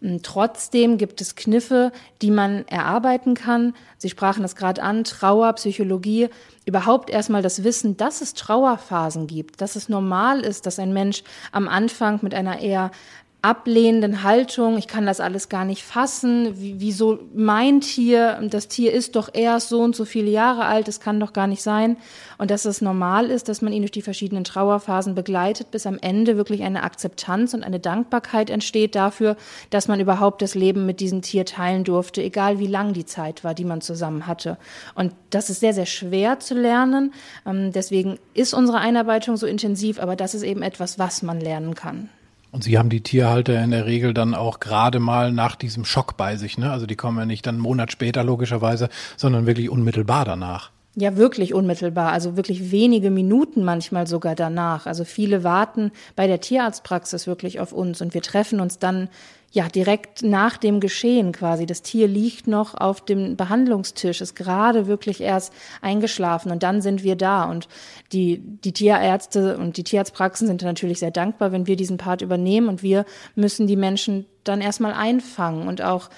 Hm, 0.00 0.22
trotzdem 0.22 0.96
gibt 0.98 1.20
es 1.20 1.34
Kniffe, 1.34 1.92
die 2.22 2.30
man 2.30 2.66
erarbeiten 2.68 3.34
kann. 3.34 3.74
Sie 3.96 4.08
sprachen 4.08 4.44
es 4.44 4.54
gerade 4.54 4.82
an, 4.82 5.04
Trauer, 5.04 5.52
Psychologie, 5.54 6.28
überhaupt 6.64 7.10
erstmal 7.10 7.42
das 7.42 7.64
Wissen, 7.64 7.96
dass 7.96 8.20
es 8.20 8.34
Trauerphasen 8.34 9.26
gibt, 9.26 9.60
dass 9.60 9.74
es 9.74 9.88
normal 9.88 10.40
ist, 10.40 10.66
dass 10.66 10.78
ein 10.78 10.92
Mensch 10.92 11.24
am 11.50 11.66
Anfang 11.66 12.20
mit 12.22 12.34
einer 12.34 12.60
eher 12.60 12.90
ablehnenden 13.40 14.24
Haltung, 14.24 14.78
ich 14.78 14.88
kann 14.88 15.06
das 15.06 15.20
alles 15.20 15.48
gar 15.48 15.64
nicht 15.64 15.84
fassen, 15.84 16.54
wieso 16.56 17.20
mein 17.32 17.80
Tier, 17.80 18.40
das 18.50 18.66
Tier 18.66 18.92
ist 18.92 19.14
doch 19.14 19.28
erst 19.32 19.68
so 19.68 19.80
und 19.80 19.94
so 19.94 20.04
viele 20.04 20.28
Jahre 20.28 20.64
alt, 20.64 20.88
es 20.88 20.98
kann 20.98 21.20
doch 21.20 21.32
gar 21.32 21.46
nicht 21.46 21.62
sein. 21.62 21.98
Und 22.38 22.50
dass 22.50 22.64
es 22.64 22.80
normal 22.80 23.30
ist, 23.30 23.48
dass 23.48 23.62
man 23.62 23.72
ihn 23.72 23.82
durch 23.82 23.92
die 23.92 24.02
verschiedenen 24.02 24.42
Trauerphasen 24.42 25.14
begleitet, 25.14 25.70
bis 25.70 25.86
am 25.86 25.98
Ende 26.00 26.36
wirklich 26.36 26.64
eine 26.64 26.82
Akzeptanz 26.82 27.54
und 27.54 27.62
eine 27.62 27.78
Dankbarkeit 27.78 28.50
entsteht 28.50 28.96
dafür, 28.96 29.36
dass 29.70 29.86
man 29.86 30.00
überhaupt 30.00 30.42
das 30.42 30.56
Leben 30.56 30.84
mit 30.84 30.98
diesem 30.98 31.22
Tier 31.22 31.44
teilen 31.44 31.84
durfte, 31.84 32.22
egal 32.22 32.58
wie 32.58 32.66
lang 32.66 32.92
die 32.92 33.06
Zeit 33.06 33.44
war, 33.44 33.54
die 33.54 33.64
man 33.64 33.80
zusammen 33.80 34.26
hatte. 34.26 34.58
Und 34.96 35.12
das 35.30 35.48
ist 35.48 35.60
sehr, 35.60 35.74
sehr 35.74 35.86
schwer 35.86 36.40
zu 36.40 36.54
lernen. 36.54 37.12
Ähm, 37.46 37.70
deswegen 37.70 38.18
ist 38.34 38.52
unsere 38.52 38.78
Einarbeitung 38.78 39.36
so 39.36 39.46
intensiv, 39.46 40.00
aber 40.00 40.16
das 40.16 40.34
ist 40.34 40.42
eben 40.42 40.62
etwas, 40.62 40.98
was 40.98 41.22
man 41.22 41.40
lernen 41.40 41.76
kann. 41.76 42.08
Und 42.50 42.64
Sie 42.64 42.78
haben 42.78 42.88
die 42.88 43.02
Tierhalter 43.02 43.62
in 43.62 43.70
der 43.70 43.84
Regel 43.84 44.14
dann 44.14 44.34
auch 44.34 44.58
gerade 44.58 45.00
mal 45.00 45.32
nach 45.32 45.54
diesem 45.54 45.84
Schock 45.84 46.16
bei 46.16 46.36
sich, 46.36 46.56
ne? 46.56 46.70
Also 46.70 46.86
die 46.86 46.96
kommen 46.96 47.18
ja 47.18 47.26
nicht 47.26 47.46
dann 47.46 47.56
einen 47.56 47.62
Monat 47.62 47.92
später 47.92 48.24
logischerweise, 48.24 48.88
sondern 49.16 49.46
wirklich 49.46 49.68
unmittelbar 49.68 50.24
danach. 50.24 50.70
Ja, 50.94 51.16
wirklich 51.16 51.54
unmittelbar, 51.54 52.12
also 52.12 52.36
wirklich 52.36 52.72
wenige 52.72 53.10
Minuten 53.10 53.62
manchmal 53.62 54.06
sogar 54.08 54.34
danach. 54.34 54.86
Also 54.86 55.04
viele 55.04 55.44
warten 55.44 55.92
bei 56.16 56.26
der 56.26 56.40
Tierarztpraxis 56.40 57.26
wirklich 57.26 57.60
auf 57.60 57.72
uns 57.72 58.00
und 58.00 58.14
wir 58.14 58.22
treffen 58.22 58.60
uns 58.60 58.78
dann 58.80 59.08
ja, 59.50 59.66
direkt 59.68 60.22
nach 60.22 60.58
dem 60.58 60.78
Geschehen 60.78 61.32
quasi. 61.32 61.64
Das 61.64 61.80
Tier 61.80 62.06
liegt 62.06 62.46
noch 62.46 62.74
auf 62.74 63.02
dem 63.02 63.36
Behandlungstisch, 63.36 64.20
ist 64.20 64.34
gerade 64.34 64.86
wirklich 64.86 65.22
erst 65.22 65.54
eingeschlafen 65.80 66.52
und 66.52 66.62
dann 66.62 66.82
sind 66.82 67.02
wir 67.02 67.16
da. 67.16 67.44
Und 67.44 67.66
die, 68.12 68.38
die 68.38 68.72
Tierärzte 68.72 69.56
und 69.56 69.78
die 69.78 69.84
Tierarztpraxen 69.84 70.46
sind 70.46 70.62
natürlich 70.62 70.98
sehr 70.98 71.10
dankbar, 71.10 71.50
wenn 71.50 71.66
wir 71.66 71.76
diesen 71.76 71.96
Part 71.96 72.20
übernehmen 72.20 72.68
und 72.68 72.82
wir 72.82 73.06
müssen 73.36 73.66
die 73.66 73.76
Menschen 73.76 74.26
dann 74.44 74.60
erstmal 74.60 74.92
einfangen 74.92 75.66
und 75.66 75.80
auch 75.80 76.10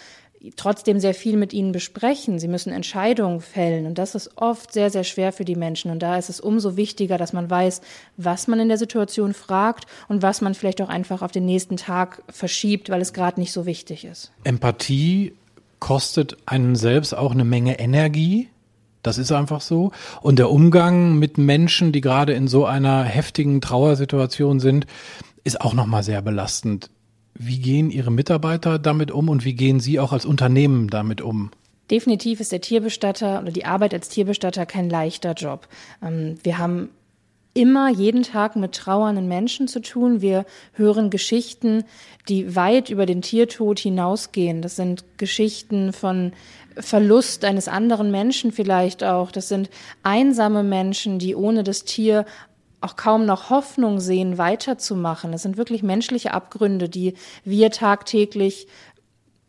trotzdem 0.57 1.01
sehr 1.01 1.15
viel 1.15 1.37
mit 1.37 1.53
ihnen 1.53 1.73
besprechen. 1.73 2.39
Sie 2.39 2.49
müssen 2.49 2.73
Entscheidungen 2.73 3.41
fällen 3.41 3.87
und 3.87 3.99
das 3.99 4.15
ist 4.15 4.37
oft 4.37 4.73
sehr, 4.73 4.91
sehr 4.91 5.05
schwer 5.05 5.33
für 5.33 5.45
die 5.45 5.55
Menschen. 5.55 5.91
Und 5.91 6.01
da 6.01 6.17
ist 6.17 6.31
es 6.31 6.41
umso 6.41 6.77
wichtiger, 6.77 7.19
dass 7.19 7.33
man 7.33 7.51
weiß, 7.51 7.83
was 8.17 8.49
man 8.49 8.61
in 8.61 8.69
der 8.69 8.79
Situation 8.79 9.35
fragt 9.35 9.87
und 10.09 10.23
was 10.23 10.41
man 10.41 10.55
vielleicht 10.55 10.81
auch 10.81 10.89
einfach 10.89 11.23
auf 11.23 11.33
den 11.33 11.45
nächsten 11.45 11.77
Tag 11.77 12.23
verschiebt, 12.29 12.89
weil 12.89 13.01
es 13.01 13.13
gerade 13.13 13.39
nicht 13.39 13.53
so 13.53 13.67
wichtig 13.67 14.05
ist. 14.05 14.33
Empathie 14.45 15.35
kostet 15.79 16.37
einen 16.47 16.77
selbst 16.77 17.15
auch 17.15 17.33
eine 17.33 17.45
Menge 17.45 17.79
Energie. 17.79 18.49
Das 19.03 19.19
ist 19.19 19.33
einfach 19.33 19.63
so. 19.63 19.93
Und 20.21 20.39
der 20.39 20.51
Umgang 20.51 21.19
mit 21.19 21.39
Menschen, 21.39 21.93
die 21.93 22.03
gerade 22.03 22.33
in 22.33 22.49
so 22.49 22.67
einer 22.67 23.05
heftigen 23.05 23.61
Trauersituation 23.61 24.61
sind, 24.61 24.87
ist 25.45 25.61
auch 25.61 25.73
nochmal 25.73 26.03
sehr 26.03 26.21
belastend. 26.21 26.91
Wie 27.35 27.59
gehen 27.59 27.91
Ihre 27.91 28.11
Mitarbeiter 28.11 28.79
damit 28.79 29.11
um 29.11 29.29
und 29.29 29.45
wie 29.45 29.55
gehen 29.55 29.81
Sie 29.81 29.99
auch 29.99 30.13
als 30.13 30.25
Unternehmen 30.25 30.89
damit 30.89 31.21
um? 31.21 31.51
Definitiv 31.91 32.41
ist 32.41 32.53
der 32.53 32.61
Tierbestatter 32.61 33.43
oder 33.43 33.51
die 33.51 33.65
Arbeit 33.65 33.95
als 33.95 34.09
Tierbestatter 34.09 34.65
kein 34.67 34.89
leichter 34.89 35.33
Job. 35.33 35.67
Ähm, 36.03 36.37
wir 36.43 36.59
haben 36.59 36.91
immer 37.53 37.91
jeden 37.91 38.23
Tag 38.23 38.55
mit 38.55 38.73
trauernden 38.73 39.27
Menschen 39.27 39.67
zu 39.67 39.81
tun. 39.81 40.21
Wir 40.21 40.45
hören 40.73 41.11
Geschichten, 41.11 41.85
die 42.29 42.55
weit 42.55 42.91
über 42.91 43.07
den 43.07 43.23
Tiertod 43.23 43.81
hinausgehen. 43.81 44.63
Das 44.63 44.77
sind 44.77 45.05
Geschichten 45.19 45.93
von 45.93 46.33
Verlust 46.77 47.45
eines 47.45 47.67
anderen 47.67 48.13
Menschen 48.13 48.53
vielleicht 48.53 49.03
auch. 49.03 49.33
Das 49.33 49.49
sind 49.49 49.69
einsame 50.05 50.63
Menschen, 50.63 51.19
die 51.19 51.35
ohne 51.35 51.65
das 51.65 51.85
Tier 51.85 52.25
auch 52.81 52.97
kaum 52.97 53.27
noch 53.27 53.51
Hoffnung 53.51 54.01
sehen, 54.01 54.39
weiterzumachen. 54.39 55.33
Es 55.33 55.43
sind 55.43 55.57
wirklich 55.57 55.83
menschliche 55.83 56.33
Abgründe, 56.33 56.89
die 56.89 57.15
wir 57.45 57.71
tagtäglich 57.71 58.67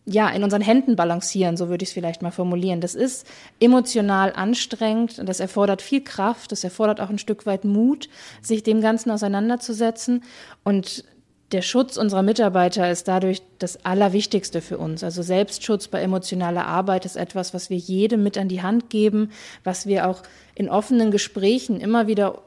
ja, 0.06 0.30
in 0.30 0.44
unseren 0.44 0.62
Händen 0.62 0.96
balancieren, 0.96 1.58
so 1.58 1.70
würde 1.70 1.84
ich 1.84 1.90
es 1.90 1.94
vielleicht 1.94 2.22
mal 2.22 2.32
formulieren. 2.32 2.82
Das 2.82 2.96
ist 2.96 3.26
emotional 3.60 4.34
anstrengend 4.34 5.22
das 5.24 5.40
erfordert 5.40 5.82
viel 5.82 6.04
Kraft, 6.04 6.52
das 6.52 6.64
erfordert 6.64 7.00
auch 7.00 7.10
ein 7.10 7.20
Stück 7.20 7.46
weit 7.46 7.66
Mut, 7.66 8.10
sich 8.42 8.64
dem 8.64 8.82
Ganzen 8.82 9.12
auseinanderzusetzen. 9.12 10.24
Und 10.64 11.06
der 11.52 11.62
Schutz 11.62 11.98
unserer 11.98 12.24
Mitarbeiter 12.24 12.90
ist 12.90 13.08
dadurch 13.08 13.42
das 13.60 13.86
Allerwichtigste 13.86 14.62
für 14.62 14.78
uns. 14.78 15.04
Also 15.04 15.22
Selbstschutz 15.22 15.88
bei 15.88 16.02
emotionaler 16.02 16.66
Arbeit 16.66 17.06
ist 17.06 17.18
etwas, 17.18 17.54
was 17.54 17.70
wir 17.70 17.78
jedem 17.78 18.24
mit 18.24 18.38
an 18.38 18.48
die 18.48 18.62
Hand 18.62 18.90
geben, 18.90 19.32
was 19.64 19.86
wir 19.86 20.08
auch 20.08 20.24
in 20.56 20.70
offenen 20.70 21.12
Gesprächen 21.12 21.80
immer 21.80 22.08
wieder 22.08 22.42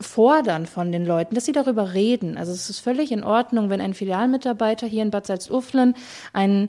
fordern 0.00 0.66
von 0.66 0.92
den 0.92 1.06
Leuten, 1.06 1.34
dass 1.34 1.46
sie 1.46 1.52
darüber 1.52 1.94
reden. 1.94 2.36
Also 2.36 2.52
es 2.52 2.68
ist 2.68 2.80
völlig 2.80 3.12
in 3.12 3.24
Ordnung, 3.24 3.70
wenn 3.70 3.80
ein 3.80 3.94
Filialmitarbeiter 3.94 4.86
hier 4.86 5.02
in 5.02 5.10
Bad 5.10 5.26
Salzuflen 5.26 5.94
einen 6.32 6.68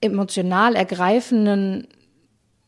emotional 0.00 0.76
ergreifenden 0.76 1.88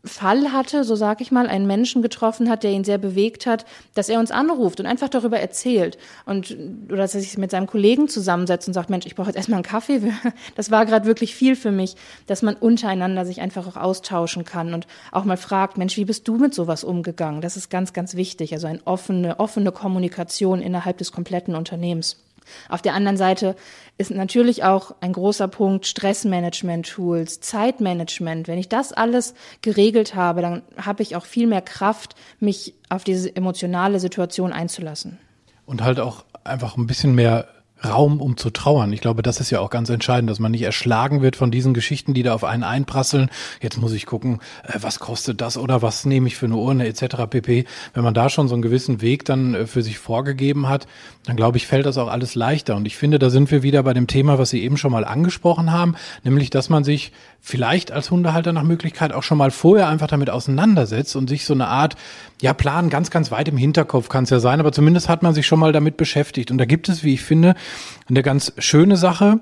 Fall 0.05 0.53
hatte, 0.53 0.83
so 0.83 0.97
sag 0.97 1.21
ich 1.21 1.31
mal, 1.31 1.47
einen 1.47 1.67
Menschen 1.67 2.03
getroffen 2.03 2.51
hat, 2.51 2.65
der 2.65 2.73
ihn 2.73 2.83
sehr 2.83 2.99
bewegt 2.99 3.47
hat, 3.47 3.65
dass 3.95 4.09
er 4.09 4.19
uns 4.19 4.33
anruft 4.33 4.81
und 4.81 4.87
einfach 4.87 5.09
darüber 5.09 5.39
erzählt 5.39 5.97
und 6.27 6.57
oder 6.89 6.99
dass 6.99 7.15
er 7.15 7.21
sich 7.21 7.39
mit 7.39 7.53
seinem 7.53 7.69
Kollegen 7.69 8.09
zusammensetzt 8.09 8.67
und 8.67 8.75
sagt, 8.75 8.91
Mensch, 8.91 9.07
ich 9.07 9.15
brauche 9.15 9.29
jetzt 9.29 9.37
erstmal 9.37 9.59
einen 9.59 9.65
Kaffee. 9.65 10.01
Das 10.57 10.71
war 10.71 10.87
gerade 10.87 11.07
wirklich 11.07 11.35
viel 11.35 11.57
für 11.57 11.71
mich, 11.71 11.95
dass 12.27 12.43
man 12.43 12.55
untereinander 12.55 13.25
sich 13.25 13.41
einfach 13.41 13.67
auch 13.67 13.77
austauschen 13.77 14.45
kann 14.45 14.75
und 14.75 14.87
auch 15.11 15.25
mal 15.25 15.37
fragt, 15.37 15.79
Mensch, 15.79 15.97
wie 15.97 16.05
bist 16.05 16.27
du 16.27 16.37
mit 16.37 16.55
sowas 16.55 16.85
umgegangen? 16.85 17.41
Das 17.41 17.57
ist 17.57 17.71
ganz, 17.71 17.93
ganz 17.93 18.15
wichtig. 18.15 18.53
Also 18.53 18.67
eine 18.67 18.81
offene, 18.87 19.39
offene 19.41 19.73
Kommunikation 19.73 20.61
innerhalb 20.61 20.99
des 20.99 21.13
kompletten 21.13 21.55
Unternehmens. 21.55 22.19
Auf 22.69 22.83
der 22.83 22.95
anderen 22.95 23.17
Seite 23.17 23.57
ist 23.99 24.11
natürlich 24.11 24.65
auch 24.65 24.95
ein 25.01 25.13
großer 25.13 25.49
Punkt 25.49 25.87
Stressmanagement-Tools, 25.87 27.41
Zeitmanagement. 27.41 28.49
Wenn 28.49 28.59
ich 28.59 28.69
das 28.69 28.93
alles 28.93 29.35
geregelt 29.61 30.15
habe, 30.15 30.43
dann 30.43 30.63
habe 30.77 31.03
ich 31.03 31.17
auch 31.17 31.25
viel 31.25 31.47
mehr 31.47 31.63
Kraft, 31.63 32.15
mich 32.41 32.75
auf 32.89 33.05
diese 33.05 33.35
emotionale 33.35 34.01
Situation 34.01 34.53
einzulassen. 34.53 35.19
Und 35.67 35.83
halt 35.83 36.01
auch 36.01 36.25
einfach 36.45 36.77
ein 36.77 36.87
bisschen 36.87 37.15
mehr 37.15 37.49
Raum, 37.85 38.21
um 38.21 38.37
zu 38.37 38.51
trauern. 38.51 38.93
Ich 38.93 39.01
glaube, 39.01 39.23
das 39.23 39.41
ist 39.41 39.51
ja 39.51 39.61
auch 39.61 39.71
ganz 39.71 39.89
entscheidend, 39.91 40.31
dass 40.31 40.39
man 40.39 40.53
nicht 40.53 40.63
erschlagen 40.63 41.23
wird 41.23 41.37
von 41.37 41.51
diesen 41.51 41.75
Geschichten, 41.75 42.15
die 42.15 42.23
da 42.23 42.35
auf 42.35 42.45
einen 42.45 42.63
einprasseln. 42.63 43.31
Jetzt 43.61 43.81
muss 43.81 43.93
ich 43.93 44.07
gucken, 44.07 44.41
äh, 44.65 44.79
was 44.81 44.99
kostet 44.99 45.41
das 45.41 45.57
oder 45.57 45.83
was 45.83 46.05
nehme 46.05 46.29
ich 46.29 46.37
für 46.37 46.47
eine 46.47 46.57
Urne 46.57 46.87
etc. 46.87 47.27
pp. 47.29 47.65
Wenn 47.95 48.05
man 48.05 48.15
da 48.15 48.29
schon 48.29 48.49
so 48.49 48.55
einen 48.55 48.63
gewissen 48.63 49.01
Weg 49.01 49.25
dann 49.25 49.55
äh, 49.55 49.67
für 49.67 49.83
sich 49.83 49.99
vorgegeben 49.99 50.69
hat, 50.69 50.87
dann 51.25 51.37
glaube 51.37 51.57
ich, 51.57 51.67
fällt 51.67 51.87
das 51.87 51.99
auch 51.99 52.09
alles 52.09 52.35
leichter. 52.35 52.77
Und 52.77 52.87
ich 52.87 52.97
finde, 52.97 53.19
da 53.19 53.31
sind 53.31 53.51
wir 53.51 53.63
wieder 53.63 53.83
bei 53.83 53.95
dem 53.95 54.07
Thema, 54.07 54.39
was 54.39 54.51
Sie 54.51 54.63
eben 54.63 54.77
schon 54.77 54.93
mal 54.93 55.05
angesprochen 55.05 55.73
haben, 55.73 55.95
nämlich, 56.25 56.51
dass 56.51 56.69
man 56.69 56.85
sich 56.85 57.13
vielleicht 57.45 57.91
als 57.91 58.11
Hundehalter 58.13 58.53
nach 58.53 58.63
Möglichkeit 58.63 59.13
auch 59.13 59.25
schon 59.25 59.37
mal 59.37 59.51
vorher 59.51 59.89
einfach 59.89 60.07
damit 60.07 60.31
auseinandersetzt 60.31 61.17
und 61.17 61.29
sich 61.29 61.45
so 61.45 61.53
eine 61.53 61.67
Art, 61.67 61.97
ja, 62.41 62.55
Plan 62.55 62.89
ganz, 62.89 63.11
ganz 63.11 63.33
weit 63.33 63.49
im 63.49 63.57
Hinterkopf 63.57 64.09
kann 64.09 64.25
es 64.25 64.31
ja 64.31 64.39
sein, 64.39 64.61
aber 64.61 64.71
zumindest 64.71 65.09
hat 65.09 65.25
man 65.25 65.35
sich 65.35 65.47
schon 65.47 65.59
mal 65.59 65.73
damit 65.73 65.97
beschäftigt. 65.97 66.53
Und 66.53 66.59
da 66.59 66.65
gibt 66.65 66.89
es, 66.89 67.03
wie 67.03 67.15
ich 67.15 67.23
finde, 67.23 67.57
eine 68.09 68.23
ganz 68.23 68.53
schöne 68.59 68.97
Sache, 68.97 69.41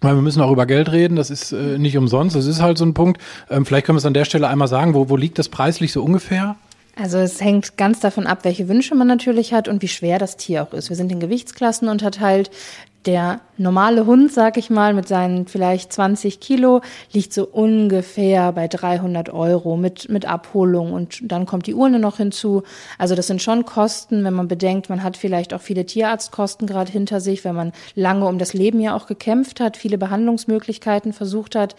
weil 0.00 0.16
wir 0.16 0.22
müssen 0.22 0.42
auch 0.42 0.50
über 0.50 0.66
Geld 0.66 0.90
reden, 0.90 1.14
das 1.14 1.30
ist 1.30 1.52
äh, 1.52 1.78
nicht 1.78 1.96
umsonst, 1.96 2.34
das 2.34 2.46
ist 2.46 2.60
halt 2.60 2.76
so 2.76 2.84
ein 2.84 2.92
Punkt. 2.92 3.22
Ähm, 3.48 3.64
vielleicht 3.64 3.86
können 3.86 3.96
wir 3.96 4.00
es 4.00 4.06
an 4.06 4.14
der 4.14 4.24
Stelle 4.24 4.48
einmal 4.48 4.68
sagen, 4.68 4.92
wo, 4.92 5.08
wo 5.08 5.16
liegt 5.16 5.38
das 5.38 5.48
preislich 5.48 5.92
so 5.92 6.02
ungefähr? 6.02 6.56
Also 6.94 7.18
es 7.18 7.40
hängt 7.40 7.78
ganz 7.78 8.00
davon 8.00 8.26
ab, 8.26 8.40
welche 8.42 8.68
Wünsche 8.68 8.94
man 8.94 9.06
natürlich 9.06 9.54
hat 9.54 9.66
und 9.66 9.80
wie 9.80 9.88
schwer 9.88 10.18
das 10.18 10.36
Tier 10.36 10.62
auch 10.62 10.74
ist. 10.74 10.90
Wir 10.90 10.96
sind 10.96 11.10
in 11.10 11.20
Gewichtsklassen 11.20 11.88
unterteilt. 11.88 12.50
Der 13.06 13.40
normale 13.56 14.06
Hund, 14.06 14.32
sag 14.32 14.56
ich 14.58 14.70
mal, 14.70 14.94
mit 14.94 15.08
seinen 15.08 15.48
vielleicht 15.48 15.92
20 15.92 16.38
Kilo 16.38 16.82
liegt 17.12 17.32
so 17.32 17.44
ungefähr 17.44 18.52
bei 18.52 18.68
300 18.68 19.30
Euro 19.30 19.76
mit, 19.76 20.08
mit 20.08 20.26
Abholung 20.26 20.92
und 20.92 21.18
dann 21.22 21.46
kommt 21.46 21.66
die 21.66 21.74
Urne 21.74 21.98
noch 21.98 22.18
hinzu. 22.18 22.62
Also 22.98 23.16
das 23.16 23.26
sind 23.26 23.42
schon 23.42 23.64
Kosten, 23.64 24.22
wenn 24.22 24.34
man 24.34 24.46
bedenkt, 24.46 24.88
man 24.88 25.02
hat 25.02 25.16
vielleicht 25.16 25.52
auch 25.52 25.62
viele 25.62 25.84
Tierarztkosten 25.84 26.68
gerade 26.68 26.92
hinter 26.92 27.20
sich, 27.20 27.44
wenn 27.44 27.56
man 27.56 27.72
lange 27.96 28.26
um 28.26 28.38
das 28.38 28.52
Leben 28.52 28.78
ja 28.78 28.94
auch 28.94 29.06
gekämpft 29.06 29.58
hat, 29.58 29.76
viele 29.76 29.98
Behandlungsmöglichkeiten 29.98 31.12
versucht 31.12 31.56
hat 31.56 31.74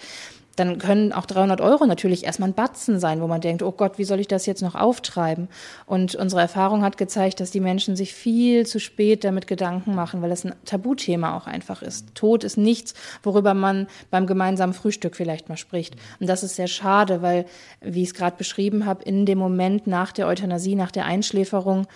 dann 0.56 0.78
können 0.78 1.14
auch 1.14 1.26
300 1.26 1.62
Euro 1.62 1.86
natürlich 1.86 2.26
erstmal 2.26 2.50
ein 2.50 2.54
Batzen 2.54 3.00
sein, 3.00 3.22
wo 3.22 3.28
man 3.28 3.42
denkt, 3.42 3.64
oh 3.64 3.72
Gott, 3.72 3.98
wie 3.98 4.04
soll 4.04 4.20
ich 4.20 4.28
das 4.28 4.46
jetzt 4.46 4.62
noch 4.62 4.76
auftreiben? 4.76 5.48
Und 5.86 6.16
unsere 6.16 6.42
Erfahrung 6.42 6.84
hat 6.84 6.98
gezeigt, 6.98 7.40
dass 7.40 7.52
die 7.52 7.60
Menschen 7.60 7.96
sich 7.96 8.14
viel 8.14 8.66
zu 8.68 8.80
spät 8.80 9.24
damit 9.24 9.48
Gedanken 9.48 9.96
machen, 9.96 10.22
weil 10.22 10.32
es 10.32 10.46
ein 10.46 10.54
Tabuthema 10.66 11.36
auch 11.36 11.48
einfach 11.48 11.82
ist. 11.82 12.14
Tod 12.14 12.44
ist 12.44 12.58
nichts, 12.58 12.94
worüber 13.24 13.54
man 13.54 13.88
beim 14.12 14.28
gemeinsamen 14.28 14.74
Frühstück 14.74 15.16
vielleicht 15.16 15.50
mal 15.50 15.58
spricht. 15.58 15.96
Und 16.20 16.28
das 16.28 16.44
ist 16.44 16.56
sehr 16.56 16.68
schade, 16.68 17.22
weil, 17.22 17.46
wie 17.82 18.04
ich 18.04 18.10
es 18.10 18.14
gerade 18.14 18.38
beschrieben 18.38 18.86
habe, 18.86 19.04
in 19.04 19.26
dem 19.26 19.40
Moment 19.40 19.88
nach 19.88 20.12
der 20.12 20.28
Euthanasie, 20.28 20.76
nach 20.76 20.92
der 20.92 21.06
Einschläferung, 21.06 21.88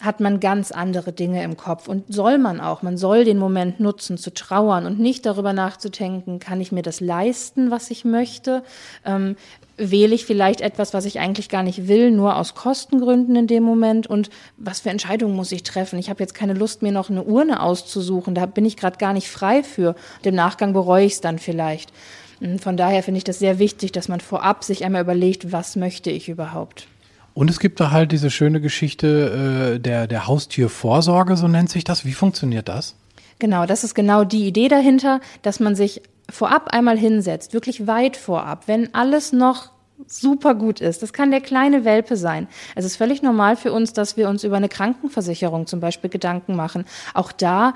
hat 0.00 0.20
man 0.20 0.40
ganz 0.40 0.72
andere 0.72 1.12
Dinge 1.12 1.42
im 1.42 1.56
Kopf 1.56 1.88
und 1.88 2.12
soll 2.12 2.38
man 2.38 2.60
auch. 2.60 2.82
Man 2.82 2.96
soll 2.96 3.24
den 3.24 3.38
Moment 3.38 3.80
nutzen, 3.80 4.18
zu 4.18 4.34
trauern 4.34 4.86
und 4.86 4.98
nicht 4.98 5.24
darüber 5.24 5.52
nachzudenken, 5.52 6.40
kann 6.40 6.60
ich 6.60 6.72
mir 6.72 6.82
das 6.82 7.00
leisten, 7.00 7.70
was 7.70 7.90
ich 7.90 8.04
möchte? 8.04 8.62
Ähm, 9.04 9.36
wähle 9.76 10.14
ich 10.14 10.24
vielleicht 10.24 10.60
etwas, 10.60 10.94
was 10.94 11.04
ich 11.04 11.18
eigentlich 11.18 11.48
gar 11.48 11.62
nicht 11.62 11.88
will, 11.88 12.10
nur 12.10 12.36
aus 12.36 12.54
Kostengründen 12.54 13.34
in 13.34 13.46
dem 13.46 13.62
Moment 13.62 14.06
und 14.06 14.30
was 14.56 14.80
für 14.80 14.90
Entscheidungen 14.90 15.34
muss 15.34 15.52
ich 15.52 15.62
treffen? 15.62 15.98
Ich 15.98 16.10
habe 16.10 16.22
jetzt 16.22 16.34
keine 16.34 16.54
Lust, 16.54 16.82
mir 16.82 16.92
noch 16.92 17.10
eine 17.10 17.24
Urne 17.24 17.60
auszusuchen, 17.60 18.34
da 18.34 18.46
bin 18.46 18.64
ich 18.64 18.76
gerade 18.76 18.98
gar 18.98 19.12
nicht 19.12 19.28
frei 19.28 19.62
für. 19.62 19.90
Und 20.18 20.26
im 20.26 20.34
Nachgang 20.34 20.72
bereue 20.72 21.06
ich 21.06 21.14
es 21.14 21.20
dann 21.20 21.38
vielleicht. 21.38 21.92
Von 22.60 22.76
daher 22.76 23.02
finde 23.02 23.18
ich 23.18 23.24
das 23.24 23.38
sehr 23.38 23.58
wichtig, 23.58 23.92
dass 23.92 24.08
man 24.08 24.20
vorab 24.20 24.64
sich 24.64 24.84
einmal 24.84 25.02
überlegt, 25.02 25.52
was 25.52 25.76
möchte 25.76 26.10
ich 26.10 26.28
überhaupt. 26.28 26.88
Und 27.34 27.50
es 27.50 27.58
gibt 27.58 27.80
da 27.80 27.90
halt 27.90 28.12
diese 28.12 28.30
schöne 28.30 28.60
Geschichte 28.60 29.74
äh, 29.74 29.80
der, 29.80 30.06
der 30.06 30.26
Haustiervorsorge, 30.26 31.36
so 31.36 31.48
nennt 31.48 31.68
sich 31.68 31.84
das. 31.84 32.04
Wie 32.04 32.12
funktioniert 32.12 32.68
das? 32.68 32.94
Genau, 33.40 33.66
das 33.66 33.82
ist 33.82 33.94
genau 33.94 34.24
die 34.24 34.46
Idee 34.46 34.68
dahinter, 34.68 35.20
dass 35.42 35.58
man 35.58 35.74
sich 35.74 36.00
vorab 36.30 36.68
einmal 36.68 36.96
hinsetzt, 36.96 37.52
wirklich 37.52 37.86
weit 37.86 38.16
vorab, 38.16 38.68
wenn 38.68 38.94
alles 38.94 39.32
noch 39.32 39.74
super 40.06 40.54
gut 40.54 40.80
ist. 40.80 41.02
Das 41.02 41.12
kann 41.12 41.30
der 41.30 41.40
kleine 41.40 41.84
Welpe 41.84 42.16
sein. 42.16 42.48
Es 42.74 42.84
ist 42.84 42.96
völlig 42.96 43.22
normal 43.22 43.56
für 43.56 43.72
uns, 43.72 43.92
dass 43.92 44.16
wir 44.16 44.28
uns 44.28 44.44
über 44.44 44.56
eine 44.56 44.68
Krankenversicherung 44.68 45.66
zum 45.66 45.80
Beispiel 45.80 46.10
Gedanken 46.10 46.56
machen. 46.56 46.84
Auch 47.14 47.32
da 47.32 47.74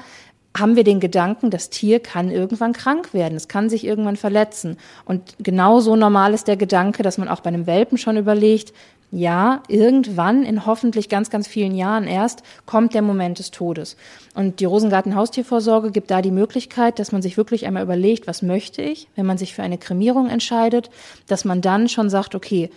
haben 0.58 0.76
wir 0.76 0.84
den 0.84 1.00
Gedanken, 1.00 1.50
das 1.50 1.70
Tier 1.70 2.00
kann 2.00 2.30
irgendwann 2.30 2.72
krank 2.72 3.14
werden, 3.14 3.36
es 3.36 3.48
kann 3.48 3.68
sich 3.68 3.84
irgendwann 3.84 4.16
verletzen. 4.16 4.76
Und 5.04 5.34
genauso 5.38 5.96
normal 5.96 6.34
ist 6.34 6.48
der 6.48 6.56
Gedanke, 6.56 7.02
dass 7.02 7.18
man 7.18 7.28
auch 7.28 7.40
bei 7.40 7.48
einem 7.48 7.66
Welpen 7.66 7.98
schon 7.98 8.16
überlegt, 8.16 8.72
ja, 9.10 9.62
irgendwann 9.68 10.42
in 10.42 10.66
hoffentlich 10.66 11.08
ganz, 11.08 11.30
ganz 11.30 11.48
vielen 11.48 11.74
Jahren 11.74 12.06
erst 12.06 12.42
kommt 12.66 12.92
der 12.92 13.00
Moment 13.00 13.38
des 13.38 13.50
Todes. 13.50 13.96
Und 14.34 14.60
die 14.60 14.66
Rosengarten 14.66 15.14
Haustiervorsorge 15.14 15.90
gibt 15.90 16.10
da 16.10 16.20
die 16.20 16.30
Möglichkeit, 16.30 16.98
dass 16.98 17.10
man 17.10 17.22
sich 17.22 17.38
wirklich 17.38 17.66
einmal 17.66 17.82
überlegt, 17.82 18.26
was 18.26 18.42
möchte 18.42 18.82
ich, 18.82 19.08
wenn 19.16 19.24
man 19.24 19.38
sich 19.38 19.54
für 19.54 19.62
eine 19.62 19.78
Kremierung 19.78 20.28
entscheidet, 20.28 20.90
dass 21.26 21.46
man 21.46 21.62
dann 21.62 21.88
schon 21.88 22.10
sagt, 22.10 22.34
okay, 22.34 22.70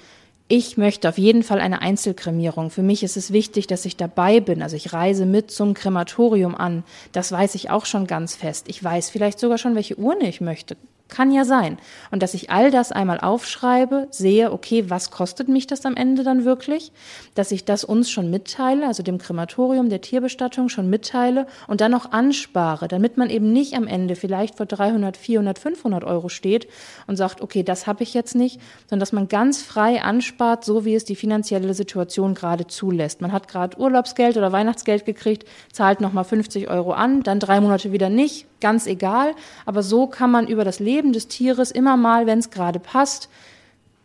ich 0.52 0.76
möchte 0.76 1.08
auf 1.08 1.18
jeden 1.18 1.44
Fall 1.44 1.62
eine 1.62 1.82
Einzelkremierung. 1.82 2.72
Für 2.72 2.82
mich 2.84 3.04
ist 3.04 3.16
es 3.16 3.32
wichtig, 3.32 3.68
dass 3.68 3.86
ich 3.86 3.96
dabei 3.96 4.42
bin. 4.42 4.62
Also 4.62 4.76
ich 4.76 4.92
reise 4.92 5.26
mit 5.26 5.50
zum 5.50 5.74
Krematorium 5.74 6.56
an. 6.56 6.84
Das 7.14 7.32
weiß 7.32 7.56
ich 7.56 7.70
auch 7.70 7.86
schon 7.86 8.06
ganz 8.06 8.36
fest. 8.36 8.66
Ich 8.68 8.84
weiß 8.84 9.10
vielleicht 9.10 9.40
sogar 9.40 9.58
schon, 9.58 9.76
welche 9.76 9.96
Urne 9.96 10.28
ich 10.28 10.42
möchte. 10.42 10.76
Kann 11.12 11.30
ja 11.34 11.44
sein. 11.44 11.78
Und 12.12 12.24
dass 12.24 12.34
ich 12.34 12.52
all 12.52 12.72
das 12.72 12.94
einmal 12.94 13.20
aufschreibe, 13.20 14.08
sehe, 14.12 14.54
okay, 14.54 14.86
was 14.90 15.12
kostet 15.12 15.50
mich 15.50 15.68
das 15.68 15.86
am 15.86 15.98
Ende 15.98 16.24
dann 16.24 16.46
wirklich? 16.46 16.94
Dass 17.36 17.52
ich 17.52 17.66
das 17.66 17.84
uns 17.84 18.10
schon 18.10 18.32
mitteile, 18.32 18.88
also 18.88 19.04
dem 19.04 19.18
Krematorium, 19.18 19.90
der 19.90 20.00
Tierbestattung 20.00 20.70
schon 20.70 20.90
mitteile 20.90 21.48
und 21.68 21.82
dann 21.82 21.92
noch 21.92 22.14
anspare, 22.14 22.88
damit 22.88 23.18
man 23.18 23.30
eben 23.30 23.52
nicht 23.52 23.74
am 23.74 23.88
Ende 23.88 24.16
vielleicht 24.16 24.56
vor 24.56 24.66
300, 24.66 25.18
400, 25.18 25.60
500 25.60 26.06
Euro 26.06 26.30
steht 26.30 26.70
und 27.08 27.18
sagt, 27.18 27.42
okay, 27.42 27.64
das 27.64 27.88
habe 27.88 28.04
ich 28.04 28.14
jetzt 28.14 28.34
nicht, 28.34 28.62
sondern 28.88 29.02
dass 29.02 29.12
man 29.12 29.28
ganz 29.28 29.62
frei 29.62 30.02
anspart, 30.02 30.64
so 30.64 30.86
wie 30.86 30.96
es 30.96 31.04
die 31.04 31.18
finanzielle 31.18 31.74
Situation 31.74 32.36
gerade 32.36 32.68
zulässt. 32.68 33.20
Man 33.20 33.34
hat 33.34 33.50
gerade 33.50 33.78
Urlaubsgeld 33.78 34.38
oder 34.38 34.54
Weihnachtsgeld 34.54 35.04
gekriegt, 35.04 35.46
zahlt 35.74 36.00
nochmal 36.00 36.24
50 36.24 36.70
Euro 36.70 36.94
an, 36.94 37.22
dann 37.22 37.42
drei 37.42 37.60
Monate 37.60 37.92
wieder 37.92 38.10
nicht, 38.10 38.48
ganz 38.62 38.88
egal. 38.88 39.34
Aber 39.66 39.84
so 39.84 40.08
kann 40.08 40.32
man 40.32 40.48
über 40.48 40.64
das 40.64 40.80
Leben 40.80 41.01
des 41.14 41.28
Tieres 41.28 41.72
immer 41.72 41.98
mal, 41.98 42.28
wenn 42.28 42.40
es 42.40 42.50
gerade 42.50 42.80
passt, 42.80 43.30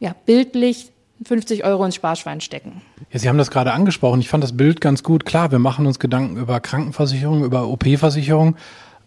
ja, 0.01 0.15
bildlich 0.27 0.91
50 1.25 1.65
Euro 1.65 1.85
ins 1.85 1.95
Sparschwein 1.95 2.41
stecken. 2.41 2.83
Ja, 3.11 3.19
Sie 3.19 3.29
haben 3.29 3.39
das 3.39 3.51
gerade 3.51 3.73
angesprochen. 3.73 4.21
Ich 4.21 4.29
fand 4.29 4.45
das 4.45 4.57
Bild 4.57 4.81
ganz 4.81 5.03
gut. 5.03 5.25
Klar, 5.25 5.51
wir 5.51 5.59
machen 5.59 5.87
uns 5.87 5.99
Gedanken 5.99 6.37
über 6.37 6.61
Krankenversicherung, 6.61 7.45
über 7.45 7.69
OP-Versicherung. 7.69 8.57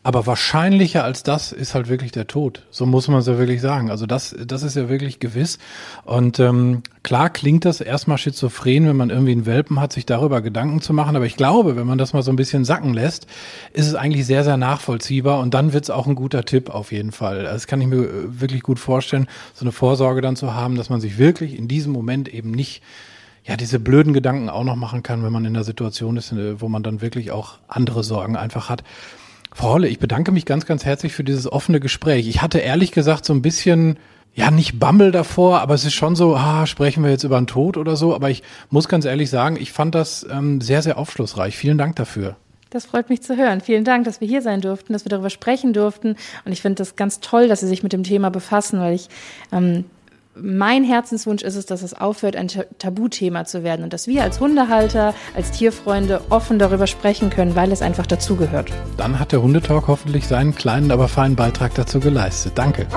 Aber 0.02 0.26
wahrscheinlicher 0.26 1.04
als 1.04 1.24
das 1.24 1.52
ist 1.52 1.76
halt 1.76 1.90
wirklich 1.90 2.14
der 2.14 2.26
Tod. 2.26 2.66
So 2.72 2.86
muss 2.86 3.10
man 3.10 3.20
es 3.20 3.28
ja 3.28 3.38
wirklich 3.38 3.60
sagen. 3.60 3.92
Also 3.92 4.06
das, 4.06 4.34
das 4.46 4.64
ist 4.64 4.78
ja 4.78 4.88
wirklich 4.88 5.20
gewiss. 5.20 5.60
Und 6.06 6.40
ähm, 6.40 6.84
klar 7.04 7.30
klingt 7.30 7.66
das 7.66 7.82
erstmal 7.82 8.18
schizophren, 8.18 8.88
wenn 8.88 8.96
man 8.96 9.10
irgendwie 9.10 9.34
einen 9.34 9.46
Welpen 9.46 9.78
hat, 9.78 9.92
sich 9.92 10.06
darüber 10.06 10.42
Gedanken 10.42 10.82
zu 10.82 10.94
machen. 10.94 11.18
Aber 11.18 11.26
ich 11.26 11.36
glaube, 11.36 11.76
wenn 11.76 11.86
man 11.86 11.98
das 11.98 12.14
mal 12.14 12.24
so 12.24 12.32
ein 12.32 12.38
bisschen 12.38 12.64
sacken 12.64 12.94
lässt, 12.94 13.28
ist 13.74 13.88
es 13.88 13.96
eigentlich 13.96 14.26
sehr, 14.26 14.46
sehr 14.46 14.56
nachvollziehbar. 14.56 15.40
Und 15.42 15.54
dann 15.54 15.74
wird 15.74 15.84
es 15.84 15.90
auch 15.90 16.08
ein 16.08 16.16
guter 16.16 16.46
Tipp 16.46 16.70
auf 16.70 16.94
jeden 16.94 17.12
Fall. 17.12 17.44
Das 17.44 17.68
kann 17.68 17.82
ich 17.82 17.88
mir 17.88 17.98
äh, 17.98 18.40
wirklich 18.40 18.64
gut 18.64 18.80
vorstellen, 18.80 19.28
so 19.54 19.66
eine 19.66 19.74
Vorsorge 19.74 20.22
dann 20.22 20.38
zu 20.38 20.54
haben, 20.54 20.76
dass 20.76 20.90
man 20.90 21.02
sich 21.02 21.18
wirklich 21.18 21.58
in 21.58 21.68
diesem 21.68 21.92
Moment 21.92 22.34
eben 22.34 22.52
nicht 22.52 22.82
ja, 23.44 23.58
diese 23.58 23.80
blöden 23.80 24.14
Gedanken 24.14 24.48
auch 24.48 24.64
noch 24.64 24.76
machen 24.78 25.04
kann, 25.04 25.24
wenn 25.24 25.34
man 25.34 25.44
in 25.44 25.56
der 25.56 25.64
Situation 25.66 26.16
ist, 26.16 26.32
äh, 26.32 26.62
wo 26.62 26.70
man 26.70 26.84
dann 26.84 27.02
wirklich 27.02 27.32
auch 27.32 27.56
andere 27.68 28.06
Sorgen 28.06 28.38
einfach 28.38 28.70
hat. 28.70 28.84
Frau 29.52 29.74
Holle, 29.74 29.88
ich 29.88 30.00
bedanke 30.00 30.32
mich 30.32 30.46
ganz, 30.46 30.66
ganz 30.66 30.86
herzlich 30.86 31.14
für 31.14 31.24
dieses 31.24 31.52
offene 31.52 31.80
Gespräch. 31.80 32.28
Ich 32.28 32.42
hatte 32.42 32.60
ehrlich 32.60 32.92
gesagt 32.92 33.26
so 33.26 33.34
ein 33.34 33.42
bisschen, 33.42 33.98
ja, 34.34 34.52
nicht 34.52 34.80
Bammel 34.80 35.12
davor, 35.12 35.62
aber 35.62 35.74
es 35.74 35.86
ist 35.86 35.94
schon 35.94 36.16
so, 36.16 36.36
ah, 36.36 36.66
sprechen 36.66 37.04
wir 37.04 37.12
jetzt 37.12 37.24
über 37.24 37.38
den 37.38 37.48
Tod 37.48 37.78
oder 37.78 37.96
so. 37.96 38.14
Aber 38.14 38.30
ich 38.30 38.44
muss 38.70 38.88
ganz 38.88 39.06
ehrlich 39.06 39.30
sagen, 39.30 39.58
ich 39.60 39.72
fand 39.72 39.96
das 39.96 40.26
ähm, 40.30 40.62
sehr, 40.62 40.82
sehr 40.82 40.98
aufschlussreich. 40.98 41.58
Vielen 41.58 41.78
Dank 41.78 41.96
dafür. 41.96 42.36
Das 42.70 42.86
freut 42.86 43.10
mich 43.10 43.24
zu 43.24 43.36
hören. 43.36 43.62
Vielen 43.62 43.84
Dank, 43.84 44.06
dass 44.06 44.22
wir 44.22 44.28
hier 44.28 44.44
sein 44.44 44.62
durften, 44.62 44.94
dass 44.94 45.04
wir 45.04 45.10
darüber 45.10 45.32
sprechen 45.32 45.74
durften. 45.74 46.16
Und 46.46 46.52
ich 46.52 46.62
finde 46.62 46.76
das 46.76 46.96
ganz 46.96 47.20
toll, 47.20 47.48
dass 47.48 47.62
Sie 47.62 47.68
sich 47.68 47.82
mit 47.82 47.94
dem 47.94 48.04
Thema 48.04 48.30
befassen, 48.30 48.80
weil 48.80 48.94
ich 48.94 49.10
ähm, 49.52 49.86
mein 50.42 50.84
Herzenswunsch 50.84 51.44
ist 51.44 51.56
es, 51.56 51.66
dass 51.66 51.82
es 51.82 51.94
aufhört, 51.94 52.36
ein 52.36 52.48
Tabuthema 52.78 53.46
zu 53.46 53.64
werden 53.64 53.84
und 53.84 53.94
dass 53.94 54.08
wir 54.08 54.24
als 54.24 54.40
Hundehalter, 54.40 55.14
als 55.36 55.52
Tierfreunde 55.52 56.22
offen 56.30 56.60
darüber 56.60 56.88
sprechen 56.88 57.30
können, 57.30 57.56
weil 57.56 57.72
es 57.72 57.82
einfach 57.82 58.06
dazugehört. 58.06 58.72
Dann 58.98 59.20
hat 59.20 59.32
der 59.32 59.42
Hundetalk 59.42 59.88
hoffentlich 59.88 60.28
seinen 60.28 60.56
kleinen, 60.56 60.92
aber 60.92 61.08
feinen 61.08 61.36
Beitrag 61.36 61.74
dazu 61.76 62.00
geleistet. 62.00 62.54
Danke. 62.56 62.88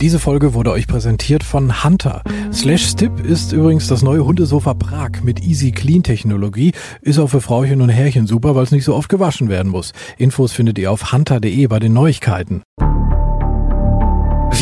Diese 0.00 0.18
Folge 0.18 0.54
wurde 0.54 0.72
euch 0.72 0.86
präsentiert 0.86 1.44
von 1.44 1.84
Hunter. 1.84 2.22
Slash 2.52 2.88
Stip 2.88 3.20
ist 3.20 3.52
übrigens 3.52 3.86
das 3.86 4.02
neue 4.02 4.24
Hundesofa 4.24 4.72
Prag 4.72 5.22
mit 5.22 5.42
Easy 5.42 5.72
Clean 5.72 6.02
Technologie. 6.02 6.72
Ist 7.02 7.18
auch 7.18 7.28
für 7.28 7.42
Frauchen 7.42 7.82
und 7.82 7.90
Herrchen 7.90 8.26
super, 8.26 8.54
weil 8.54 8.62
es 8.62 8.70
nicht 8.70 8.84
so 8.84 8.94
oft 8.94 9.10
gewaschen 9.10 9.50
werden 9.50 9.70
muss. 9.70 9.92
Infos 10.16 10.52
findet 10.52 10.78
ihr 10.78 10.90
auf 10.90 11.12
hunter.de 11.12 11.66
bei 11.66 11.78
den 11.78 11.92
Neuigkeiten. 11.92 12.62